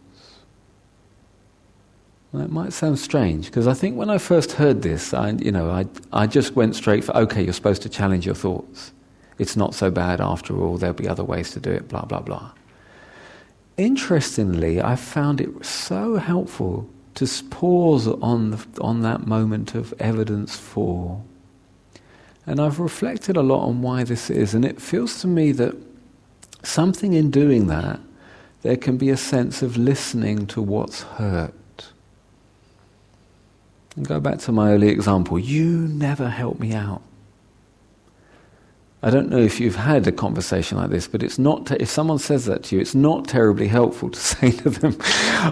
[2.31, 5.51] Well, it might sound strange because I think when I first heard this, I, you
[5.51, 8.93] know, I, I just went straight for okay, you're supposed to challenge your thoughts.
[9.37, 10.77] It's not so bad after all.
[10.77, 11.89] There'll be other ways to do it.
[11.89, 12.51] Blah blah blah.
[13.75, 20.55] Interestingly, I found it so helpful to pause on the, on that moment of evidence
[20.55, 21.21] for,
[22.45, 25.75] and I've reflected a lot on why this is, and it feels to me that
[26.63, 27.99] something in doing that,
[28.61, 31.53] there can be a sense of listening to what's hurt
[33.95, 35.37] and go back to my early example.
[35.37, 37.01] You never help me out.
[39.03, 41.65] I don't know if you've had a conversation like this, but it's not.
[41.67, 44.97] Te- if someone says that to you, it's not terribly helpful to say to them,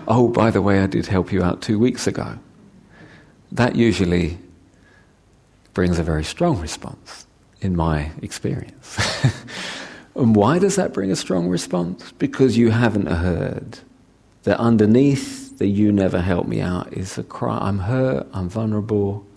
[0.08, 2.38] "Oh, by the way, I did help you out two weeks ago."
[3.52, 4.38] That usually
[5.74, 7.26] brings a very strong response,
[7.62, 8.98] in my experience.
[10.16, 12.12] and why does that bring a strong response?
[12.20, 13.80] Because you haven't heard
[14.44, 19.28] that underneath that you never help me out is a cry I'm hurt, I'm vulnerable,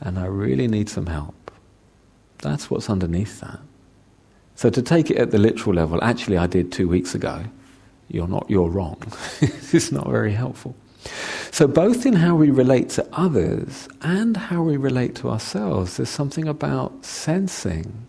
[0.00, 1.50] and I really need some help.
[2.38, 3.58] That's what's underneath that.
[4.54, 7.44] So to take it at the literal level, actually I did two weeks ago,
[8.08, 9.02] you're not, you're wrong.
[9.40, 10.76] it's not very helpful.
[11.50, 16.08] So both in how we relate to others and how we relate to ourselves, there's
[16.08, 18.06] something about sensing,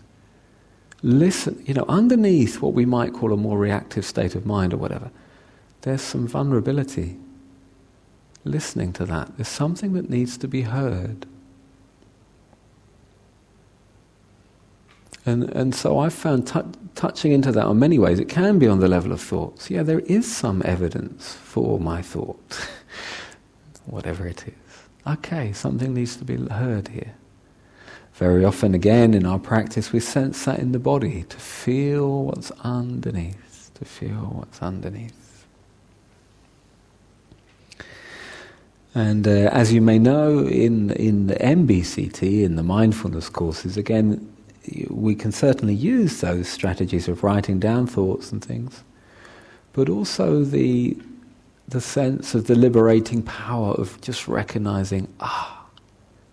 [1.01, 4.77] listen, you know, underneath what we might call a more reactive state of mind or
[4.77, 5.09] whatever,
[5.81, 7.17] there's some vulnerability
[8.43, 9.35] listening to that.
[9.37, 11.25] There's something that needs to be heard.
[15.25, 16.59] And, and so I've found t-
[16.95, 19.69] touching into that in many ways, it can be on the level of thoughts.
[19.69, 22.69] Yeah, there is some evidence for my thought,
[23.85, 24.53] whatever it is.
[25.05, 27.13] Okay, something needs to be heard here.
[28.13, 32.51] Very often, again, in our practice, we sense that in the body to feel what's
[32.63, 35.28] underneath, to feel what's underneath.
[38.95, 44.33] And uh, as you may know, in, in the MBCT, in the mindfulness courses, again,
[44.89, 48.83] we can certainly use those strategies of writing down thoughts and things,
[49.73, 50.97] but also the,
[51.67, 55.65] the sense of the liberating power of just recognizing, ah,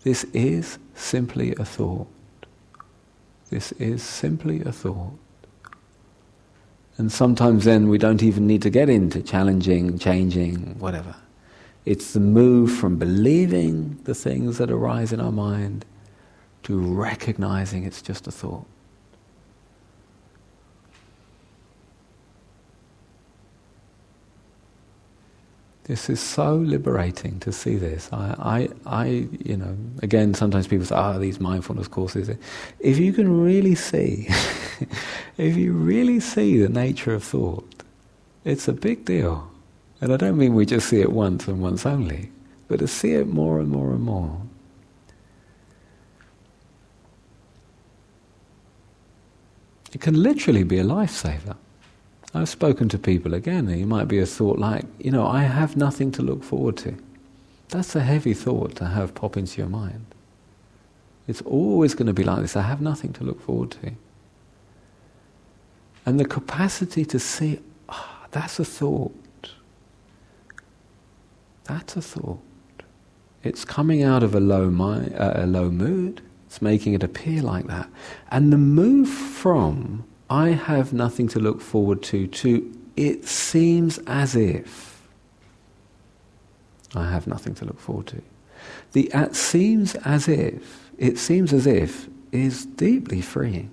[0.02, 2.08] this is simply a thought.
[3.50, 5.12] This is simply a thought.
[6.98, 11.14] And sometimes then we don't even need to get into challenging, changing, whatever.
[11.86, 15.84] It's the move from believing the things that arise in our mind
[16.64, 18.66] to recognizing it's just a thought.
[25.84, 28.08] This is so liberating to see this.
[28.12, 29.06] I, I, I,
[29.44, 32.28] you know, again, sometimes people say, "Ah, oh, these mindfulness courses."
[32.80, 34.26] If you can really see,
[35.36, 37.84] if you really see the nature of thought,
[38.44, 39.48] it's a big deal.
[40.00, 42.30] And I don't mean we just see it once and once only,
[42.68, 44.40] but to see it more and more and more.
[49.92, 51.56] It can literally be a lifesaver.
[52.34, 55.44] I've spoken to people again, and it might be a thought like, you know, I
[55.44, 56.96] have nothing to look forward to.
[57.68, 60.04] That's a heavy thought to have pop into your mind.
[61.26, 63.92] It's always going to be like this I have nothing to look forward to.
[66.04, 69.14] And the capacity to see, oh, that's a thought.
[71.66, 72.40] That's a thought.
[73.42, 76.22] It's coming out of a low mind, uh, a low mood.
[76.46, 77.88] It's making it appear like that.
[78.30, 84.34] And the move from I have nothing to look forward to to it seems as
[84.34, 85.02] if
[86.94, 88.22] I have nothing to look forward to.
[88.92, 93.70] The at seems as if, it seems as if is deeply freeing.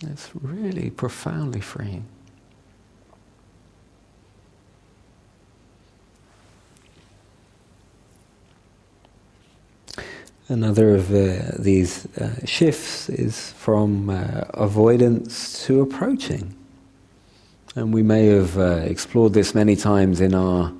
[0.00, 2.06] It's really profoundly freeing.
[10.48, 16.54] Another of uh, these uh, shifts is from uh, avoidance to approaching.
[17.76, 20.70] And we may have uh, explored this many times in our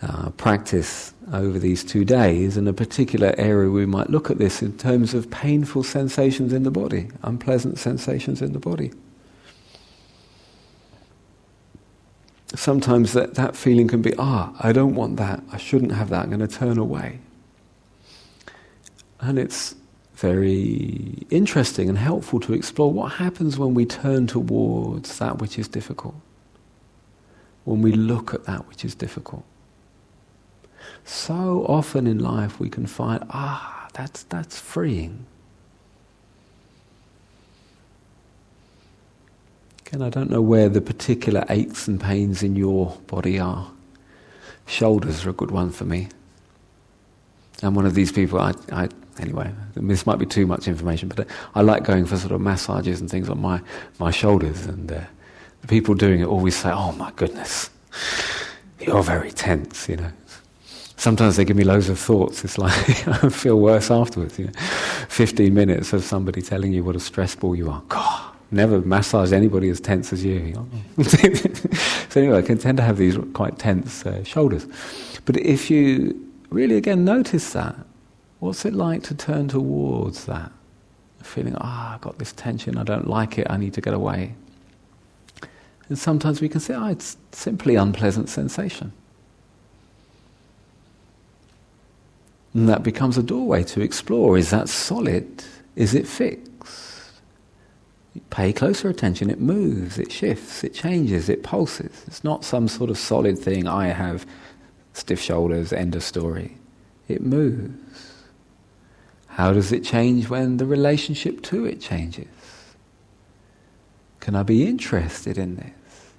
[0.00, 2.56] uh, practice over these two days.
[2.56, 6.62] In a particular area, we might look at this in terms of painful sensations in
[6.62, 8.92] the body, unpleasant sensations in the body.
[12.54, 16.24] Sometimes that, that feeling can be, ah, I don't want that, I shouldn't have that,
[16.24, 17.18] I'm going to turn away.
[19.22, 19.76] And it's
[20.16, 25.68] very interesting and helpful to explore what happens when we turn towards that which is
[25.68, 26.16] difficult,
[27.64, 29.44] when we look at that which is difficult.
[31.04, 35.24] So often in life we can find, ah, that's, that's freeing.
[39.86, 43.70] Again, I don't know where the particular aches and pains in your body are.
[44.66, 46.08] Shoulders are a good one for me.
[47.62, 51.26] I'm one of these people, I, I anyway, this might be too much information, but
[51.54, 53.60] I like going for sort of massages and things on my,
[53.98, 54.66] my shoulders.
[54.66, 55.00] And uh,
[55.60, 57.70] the people doing it always say, oh my goodness,
[58.80, 60.12] you're very tense, you know.
[60.96, 62.44] Sometimes they give me loads of thoughts.
[62.44, 62.72] It's like
[63.24, 64.38] I feel worse afterwards.
[64.38, 64.52] You know?
[65.08, 67.82] 15 minutes of somebody telling you what a stress ball you are.
[67.88, 70.34] God, never massage anybody as tense as you.
[70.34, 71.02] you know?
[72.08, 74.66] so anyway, I can tend to have these quite tense uh, shoulders.
[75.24, 76.14] But if you
[76.50, 77.74] really again notice that,
[78.42, 80.50] What's it like to turn towards that?
[81.22, 83.94] Feeling, ah, oh, I've got this tension, I don't like it, I need to get
[83.94, 84.34] away.
[85.88, 88.92] And sometimes we can say, oh, it's simply unpleasant sensation.
[92.52, 94.36] And that becomes a doorway to explore.
[94.36, 95.44] Is that solid?
[95.76, 97.12] Is it fixed?
[98.30, 99.30] Pay closer attention.
[99.30, 102.02] It moves, it shifts, it changes, it pulses.
[102.08, 103.68] It's not some sort of solid thing.
[103.68, 104.26] I have
[104.94, 106.56] stiff shoulders, end of story.
[107.06, 107.81] It moves.
[109.32, 112.26] How does it change when the relationship to it changes?
[114.20, 116.12] Can I be interested in this?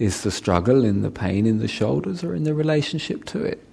[0.00, 3.64] Is the struggle in the pain in the shoulders or in the relationship to it?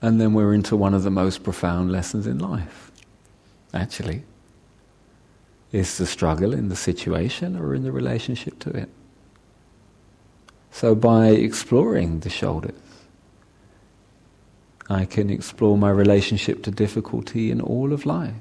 [0.00, 2.90] And then we're into one of the most profound lessons in life,
[3.74, 4.24] actually.
[5.70, 8.88] Is the struggle in the situation or in the relationship to it?
[10.72, 12.74] So by exploring the shoulders,
[14.90, 18.34] I can explore my relationship to difficulty in all of life.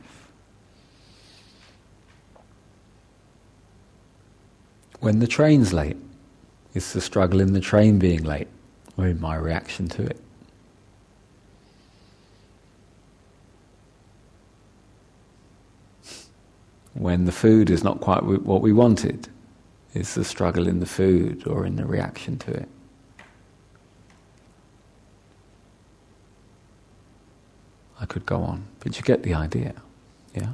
[5.02, 5.98] When the train's late,
[6.74, 8.48] it's the struggle in the train being late,
[8.98, 10.20] or in my reaction to it.
[16.94, 19.28] When the food is not quite what we wanted,
[19.94, 22.70] is the struggle in the food or in the reaction to it.
[28.00, 29.74] I could go on, but you get the idea.
[30.34, 30.54] Yeah?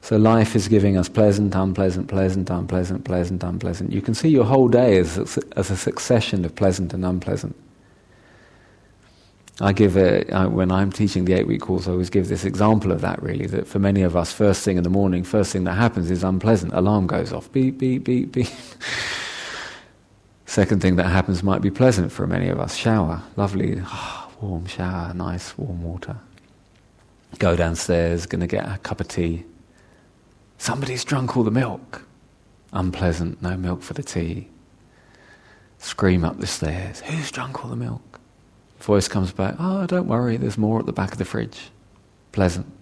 [0.00, 3.92] So life is giving us pleasant, unpleasant, pleasant, unpleasant, pleasant, unpleasant.
[3.92, 7.56] You can see your whole day as, as a succession of pleasant and unpleasant.
[9.60, 12.44] I give a, I, when I'm teaching the eight week course, I always give this
[12.44, 15.50] example of that really, that for many of us, first thing in the morning, first
[15.52, 16.74] thing that happens is unpleasant.
[16.74, 18.48] Alarm goes off, beep, beep, beep, beep.
[20.46, 22.76] Second thing that happens might be pleasant for many of us.
[22.76, 26.18] Shower, lovely, oh, warm shower, nice warm water.
[27.38, 29.44] Go downstairs, to get a cup of tea.
[30.58, 32.02] Somebody's drunk all the milk.
[32.72, 34.48] Unpleasant, no milk for the tea.
[35.78, 38.15] Scream up the stairs, who's drunk all the milk?
[38.86, 41.70] Voice comes back, oh, don't worry, there's more at the back of the fridge.
[42.30, 42.72] Pleasant.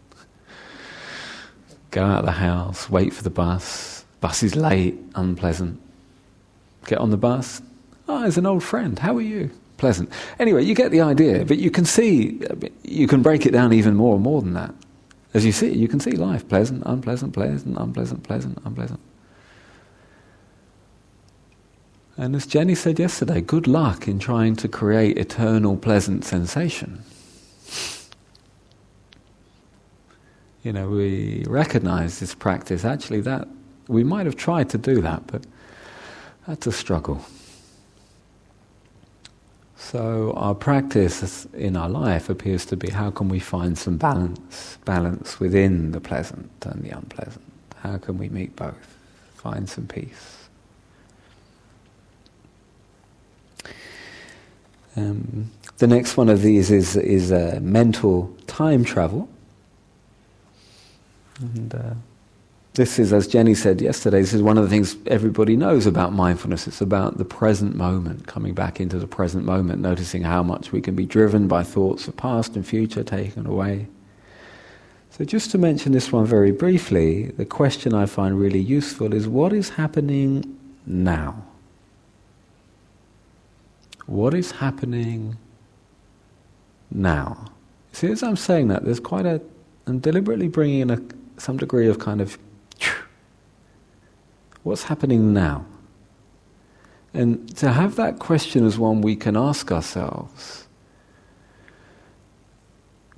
[1.93, 4.05] Go out of the house, wait for the bus.
[4.21, 5.81] Bus is late, unpleasant.
[6.87, 7.63] Get on the bus.
[8.07, 8.99] Oh, there's an old friend.
[8.99, 9.51] How are you?
[9.79, 10.11] Pleasant.
[10.39, 12.39] Anyway, you get the idea, but you can see,
[12.83, 14.75] you can break it down even more and more than that.
[15.33, 19.01] As you see, you can see life pleasant, unpleasant, pleasant, unpleasant, pleasant, unpleasant.
[22.17, 27.03] And as Jenny said yesterday, good luck in trying to create eternal pleasant sensation.
[30.63, 32.85] You know, we recognize this practice.
[32.85, 33.49] Actually, that
[33.89, 35.45] we might have tried to do that, but
[36.47, 37.25] that's a struggle.
[39.77, 44.79] So our practice in our life appears to be how can we find some balance,
[44.85, 47.45] balance within the pleasant and the unpleasant?
[47.81, 48.97] How can we meet both?
[49.35, 50.44] Find some peace.
[54.97, 59.29] Um, the next one of these is is uh, mental time travel,
[61.41, 61.95] and uh,
[62.75, 66.13] this is, as Jenny said yesterday, this is one of the things everybody knows about
[66.13, 66.67] mindfulness.
[66.67, 70.81] It's about the present moment, coming back into the present moment, noticing how much we
[70.81, 73.87] can be driven by thoughts of past and future taken away.
[75.11, 79.29] So, just to mention this one very briefly, the question I find really useful is
[79.29, 81.45] what is happening now?
[84.07, 85.37] What is happening
[86.91, 87.47] now?
[87.93, 89.41] See, as I'm saying that, there's quite a.
[89.87, 91.01] I'm deliberately bringing in a,
[91.37, 92.39] some degree of kind of
[94.63, 95.67] What's happening now?
[97.13, 100.67] And to have that question as one we can ask ourselves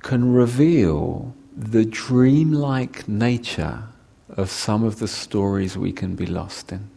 [0.03, 3.82] can reveal the dreamlike nature
[4.28, 6.89] of some of the stories we can be lost in.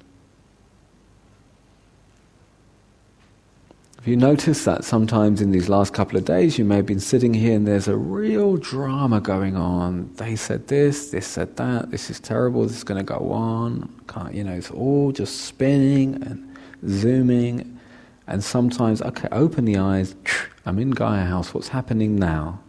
[3.99, 7.01] If you notice that sometimes in these last couple of days you may have been
[7.01, 10.09] sitting here and there's a real drama going on.
[10.13, 13.93] They said this, this said that, this is terrible, this is going to go on.
[14.07, 16.55] Can't, you know, it's all just spinning and
[16.87, 17.77] zooming.
[18.25, 20.15] And sometimes, okay, open the eyes,
[20.65, 22.61] I'm in Gaia House, what's happening now?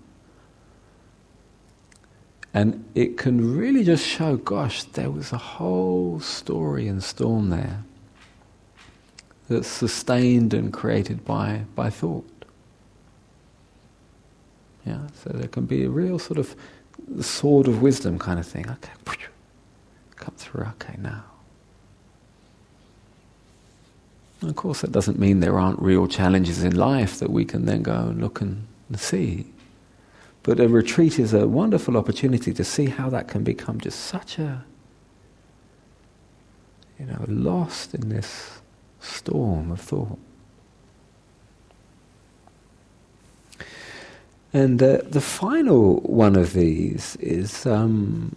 [2.53, 7.85] And it can really just show, gosh, there was a whole story and storm there
[9.51, 12.25] that's sustained and created by, by thought.
[14.87, 16.55] Yeah, so there can be a real sort of
[17.21, 18.71] sword of wisdom kind of thing.
[18.71, 18.93] Okay,
[20.15, 21.25] come through, okay, now.
[24.43, 27.83] Of course, that doesn't mean there aren't real challenges in life that we can then
[27.83, 29.47] go and look and see.
[30.45, 34.39] But a retreat is a wonderful opportunity to see how that can become just such
[34.39, 34.65] a,
[36.99, 38.60] you know, lost in this
[39.01, 40.19] storm of thought.
[44.53, 48.35] And uh, the final one of these is um,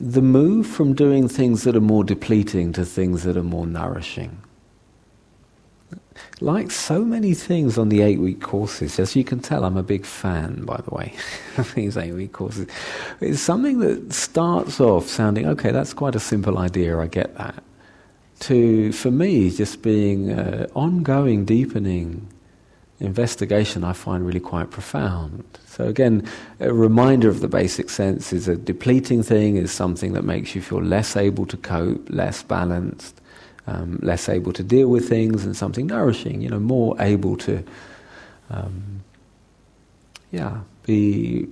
[0.00, 4.40] the move from doing things that are more depleting to things that are more nourishing.
[6.40, 9.82] Like so many things on the eight week courses, as you can tell, I'm a
[9.82, 11.12] big fan, by the way,
[11.58, 12.68] of these eight week courses.
[13.20, 17.63] It's something that starts off sounding, okay, that's quite a simple idea, I get that
[18.40, 22.28] to, for me, just being uh, ongoing, deepening
[23.00, 25.44] investigation, I find really quite profound.
[25.66, 26.28] So again,
[26.60, 30.62] a reminder of the basic sense is a depleting thing is something that makes you
[30.62, 33.20] feel less able to cope, less balanced,
[33.66, 37.64] um, less able to deal with things, and something nourishing, you know, more able to,
[38.50, 39.02] um,
[40.30, 41.48] yeah, be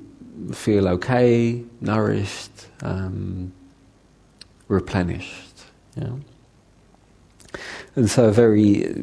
[0.53, 3.53] feel okay, nourished, um,
[4.69, 5.65] replenished.
[5.97, 6.13] Yeah.
[7.97, 8.95] And so, a very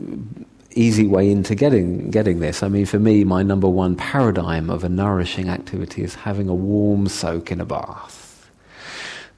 [0.71, 2.63] easy way into getting getting this.
[2.63, 6.53] I mean, for me, my number one paradigm of a nourishing activity is having a
[6.53, 8.49] warm soak in a bath.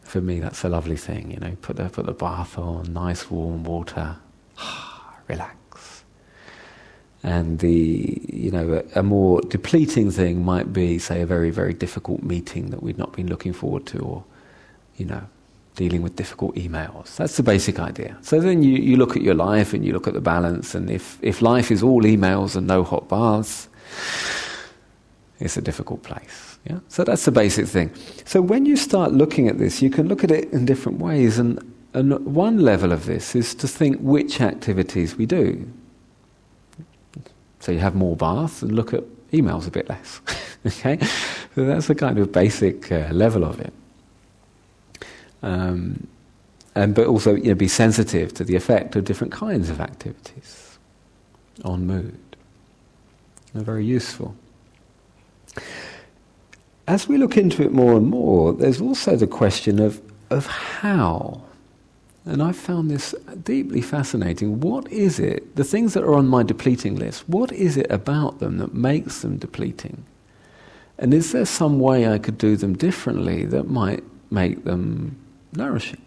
[0.02, 1.32] For me, that's a lovely thing.
[1.32, 4.18] You know, put the put the bath on, nice warm water,
[5.28, 6.04] relax.
[7.24, 11.74] And the you know a, a more depleting thing might be, say, a very very
[11.74, 14.24] difficult meeting that we'd not been looking forward to, or
[14.98, 15.28] you know
[15.76, 17.16] dealing with difficult emails.
[17.16, 18.18] That's the basic idea.
[18.22, 20.90] So then you, you look at your life and you look at the balance, and
[20.90, 23.70] if, if life is all emails and no hot baths,
[25.40, 26.60] it's a difficult place.
[26.70, 26.80] Yeah?
[26.90, 27.92] So that's the basic thing.
[28.26, 31.40] So when you start looking at this, you can look at it in different ways,
[31.40, 31.60] and,
[31.94, 35.68] and one level of this is to think which activities we do.
[37.60, 40.22] So you have more baths and look at emails a bit less.
[40.66, 41.00] okay?
[41.56, 43.74] So that's a kind of basic uh, level of it.
[45.44, 46.08] Um,
[46.76, 50.78] and but also you know, be sensitive to the effect of different kinds of activities
[51.64, 52.18] on mood.
[53.54, 54.36] They're very useful.
[56.88, 61.42] As we look into it more and more, there's also the question of, of how.
[62.26, 63.14] And I've found this
[63.44, 64.60] deeply fascinating.
[64.62, 68.40] What is it, the things that are on my depleting list, what is it about
[68.40, 70.04] them that makes them depleting?
[70.98, 75.18] And is there some way I could do them differently that might make them
[75.54, 76.02] nourishing?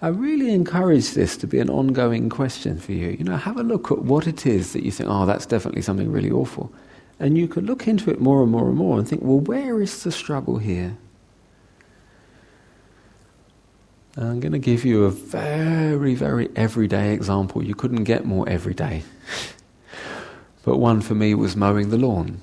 [0.00, 3.08] I really encourage this to be an ongoing question for you.
[3.18, 5.82] You know, have a look at what it is that you think, oh, that's definitely
[5.82, 6.72] something really awful.
[7.18, 9.82] And you could look into it more and more and more and think, well, where
[9.82, 10.96] is the struggle here?
[14.16, 17.64] I'm going to give you a very, very everyday example.
[17.64, 19.02] You couldn't get more everyday.
[20.64, 22.40] but one for me was mowing the lawn.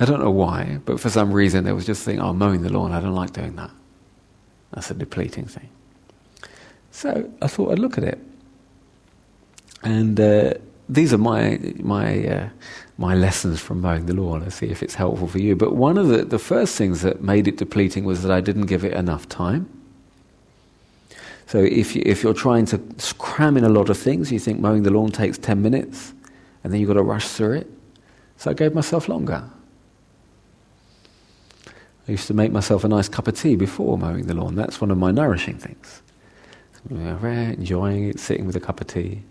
[0.00, 2.72] I don't know why, but for some reason there was just thing, oh, mowing the
[2.72, 3.70] lawn, I don't like doing that.
[4.72, 5.68] That's a depleting thing.
[6.90, 8.18] So I thought I'd look at it.
[9.82, 10.54] And uh,
[10.88, 12.48] these are my, my, uh,
[12.96, 14.40] my lessons from mowing the lawn.
[14.40, 15.54] Let's see if it's helpful for you.
[15.54, 18.66] But one of the, the first things that made it depleting was that I didn't
[18.66, 19.68] give it enough time.
[21.46, 22.80] So if, you, if you're trying to
[23.16, 26.12] cram in a lot of things, you think mowing the lawn takes 10 minutes,
[26.62, 27.70] and then you've got to rush through it.
[28.36, 29.48] So I gave myself longer.
[32.08, 34.54] I used to make myself a nice cup of tea before mowing the lawn.
[34.54, 36.02] That's one of my nourishing things.
[36.90, 39.22] Enjoying it, sitting with a cup of tea.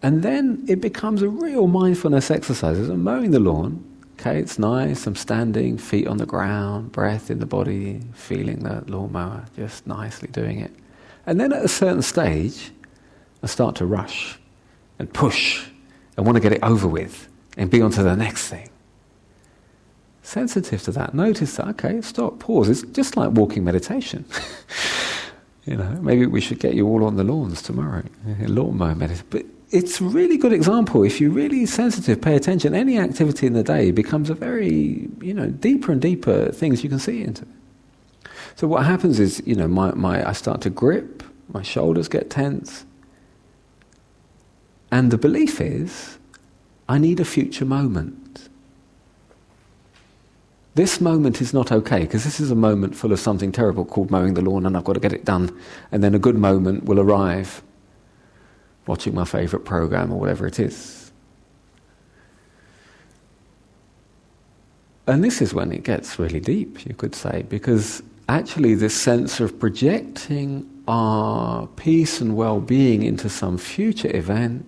[0.00, 2.78] And then it becomes a real mindfulness exercise.
[2.78, 7.30] As I'm mowing the lawn, okay, it's nice, I'm standing, feet on the ground, breath
[7.30, 10.72] in the body, feeling the lawnmower, just nicely doing it.
[11.26, 12.70] And then at a certain stage,
[13.42, 14.38] I start to rush
[15.00, 15.66] and push
[16.16, 18.68] and want to get it over with and be on to the next thing.
[20.22, 21.14] Sensitive to that.
[21.14, 22.68] Notice that, okay, stop, pause.
[22.68, 24.24] It's just like walking meditation.
[25.64, 28.04] you know, maybe we should get you all on the lawns tomorrow.
[28.40, 29.26] Lawnmower meditation.
[29.30, 31.02] But it's a really good example.
[31.02, 35.34] If you're really sensitive, pay attention, any activity in the day becomes a very, you
[35.34, 37.46] know, deeper and deeper things you can see into.
[38.54, 42.30] So what happens is, you know, my, my, I start to grip, my shoulders get
[42.30, 42.84] tense,
[44.90, 46.18] and the belief is,
[46.88, 48.21] I need a future moment.
[50.74, 54.10] This moment is not okay because this is a moment full of something terrible called
[54.10, 55.54] mowing the lawn and I've got to get it done.
[55.90, 57.62] And then a good moment will arrive,
[58.86, 61.12] watching my favourite program or whatever it is.
[65.06, 69.40] And this is when it gets really deep, you could say, because actually this sense
[69.40, 74.64] of projecting our peace and well-being into some future event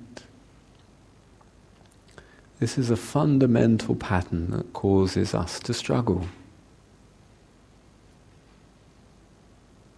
[2.65, 6.27] this is a fundamental pattern that causes us to struggle.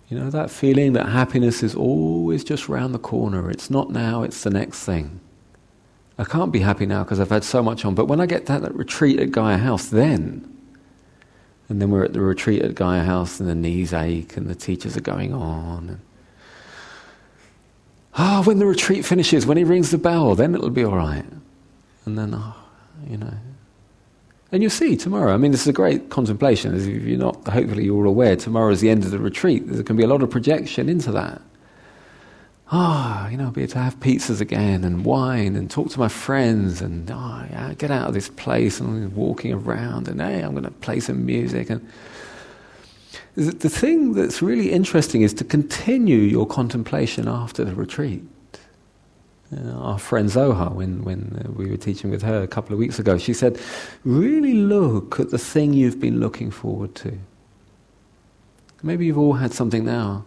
[0.09, 3.49] You know, that feeling that happiness is always just round the corner.
[3.53, 5.21] It's not now, it's the next thing.
[6.19, 7.95] I can't be happy now because I've had so much on.
[7.95, 10.53] But when I get that, that retreat at Gaia House, then
[11.69, 14.57] and then we're at the retreat at Gaia House, and the knees ache, and the
[14.57, 16.01] teachers are going on.
[18.17, 20.97] Ah, oh, when the retreat finishes, when he rings the bell, then it'll be all
[20.97, 21.27] right.
[22.07, 22.55] And then, oh,
[23.07, 23.35] you know.
[24.53, 25.35] And you'll see tomorrow.
[25.35, 26.75] I mean, this is a great contemplation.
[26.75, 28.37] If you're not, hopefully, you're all aware.
[28.37, 29.65] Tomorrow is the end of the retreat.
[29.67, 31.43] There can be a lot of projection into that
[32.71, 35.99] ah, oh, you know, be able to have pizzas again and wine and talk to
[35.99, 40.41] my friends and oh, yeah, get out of this place and walking around and hey,
[40.41, 41.71] I'm going to play some music.
[41.71, 41.87] And
[43.37, 48.25] the thing that's really interesting is to continue your contemplation after the retreat.
[49.53, 53.17] Our friend Zohar, when, when we were teaching with her a couple of weeks ago,
[53.17, 53.61] she said,
[54.05, 57.19] really look at the thing you've been looking forward to.
[58.83, 60.25] Maybe you've all had something now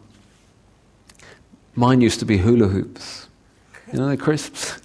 [1.80, 3.30] Mine used to be hula hoops.
[3.94, 4.82] You know, the crisps.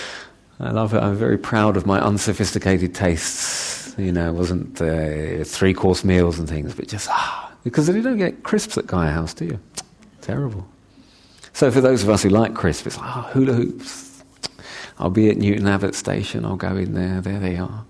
[0.60, 1.02] I love it.
[1.02, 3.94] I'm very proud of my unsophisticated tastes.
[3.98, 8.00] You know, it wasn't uh, three course meals and things, but just, ah, because you
[8.00, 9.60] don't get crisps at Gaia House, do you?
[10.22, 10.66] Terrible.
[11.60, 14.22] So for those of us who like crisps, it's ah, hula hoops.
[14.98, 17.84] I'll be at Newton Abbot Station, I'll go in there, there they are.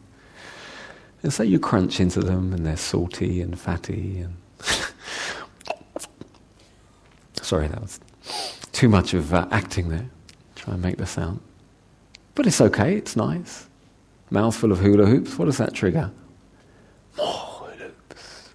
[1.22, 4.34] And so you crunch into them, and they're salty and fatty and.
[7.42, 8.00] Sorry, that was
[8.72, 10.10] too much of uh, acting there.
[10.56, 11.38] Try and make the sound.
[12.34, 13.68] But it's okay, it's nice.
[14.30, 16.10] Mouthful of hula hoops, what does that trigger?
[17.16, 18.50] More hula hoops.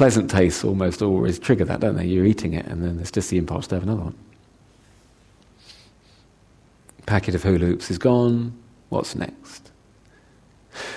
[0.00, 2.06] Pleasant tastes almost always trigger that, don't they?
[2.06, 4.14] You're eating it and then there's just the impulse to have another one.
[7.04, 8.58] Packet of hula hoops is gone.
[8.88, 9.70] What's next?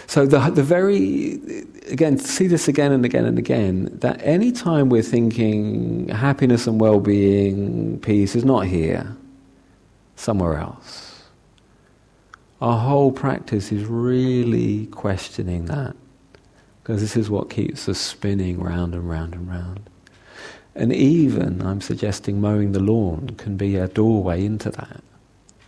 [0.07, 1.33] So the, the very,
[1.87, 6.79] again, see this again and again and again, that any time we're thinking happiness and
[6.79, 9.17] well-being, peace is not here,
[10.15, 11.23] somewhere else.
[12.61, 15.93] Our whole practice is really questioning that,
[16.83, 19.89] because this is what keeps us spinning round and round and round.
[20.75, 25.01] And even, I'm suggesting, mowing the lawn can be a doorway into that.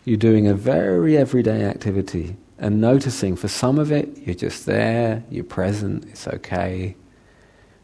[0.03, 5.23] You're doing a very everyday activity and noticing for some of it, you're just there,
[5.29, 6.95] you're present, it's okay.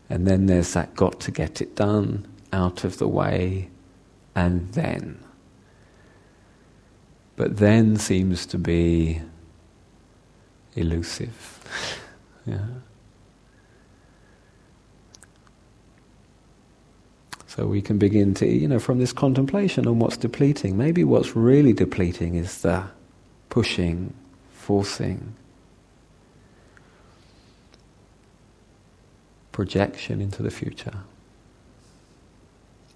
[0.10, 3.70] And then there's that got to get it done, out of the way,
[4.36, 5.24] and then.
[7.38, 9.22] But then seems to be
[10.76, 11.60] elusive.
[12.46, 12.66] yeah.
[17.54, 20.78] So we can begin to, you know, from this contemplation on what's depleting.
[20.78, 22.86] Maybe what's really depleting is the
[23.50, 24.14] pushing,
[24.54, 25.36] forcing,
[29.52, 31.00] projection into the future.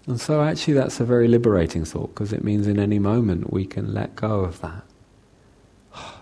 [0.06, 3.66] And so, actually, that's a very liberating thought because it means in any moment we
[3.66, 4.84] can let go of that.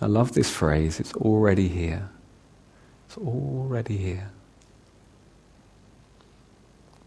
[0.00, 2.08] I love this phrase, it's already here.
[3.06, 4.30] It's already here.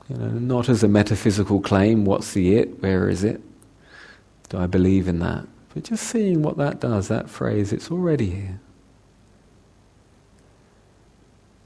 [0.09, 3.41] You know, not as a metaphysical claim, what's the it, where is it?
[4.49, 5.47] Do I believe in that?
[5.73, 8.59] But just seeing what that does, that phrase, it's already here.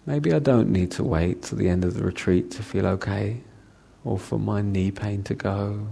[0.06, 3.42] Maybe I don't need to wait till the end of the retreat to feel okay,
[4.06, 5.90] or for my knee pain to go,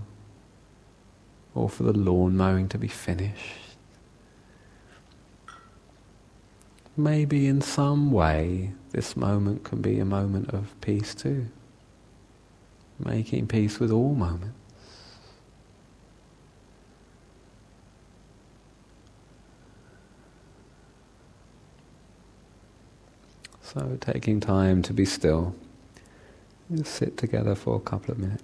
[1.54, 3.76] or for the lawn mowing to be finished.
[6.96, 11.48] Maybe in some way this moment can be a moment of peace too.
[12.98, 14.56] Making peace with all moments.
[23.62, 25.54] So taking time to be still.
[26.74, 28.44] Just sit together for a couple of minutes.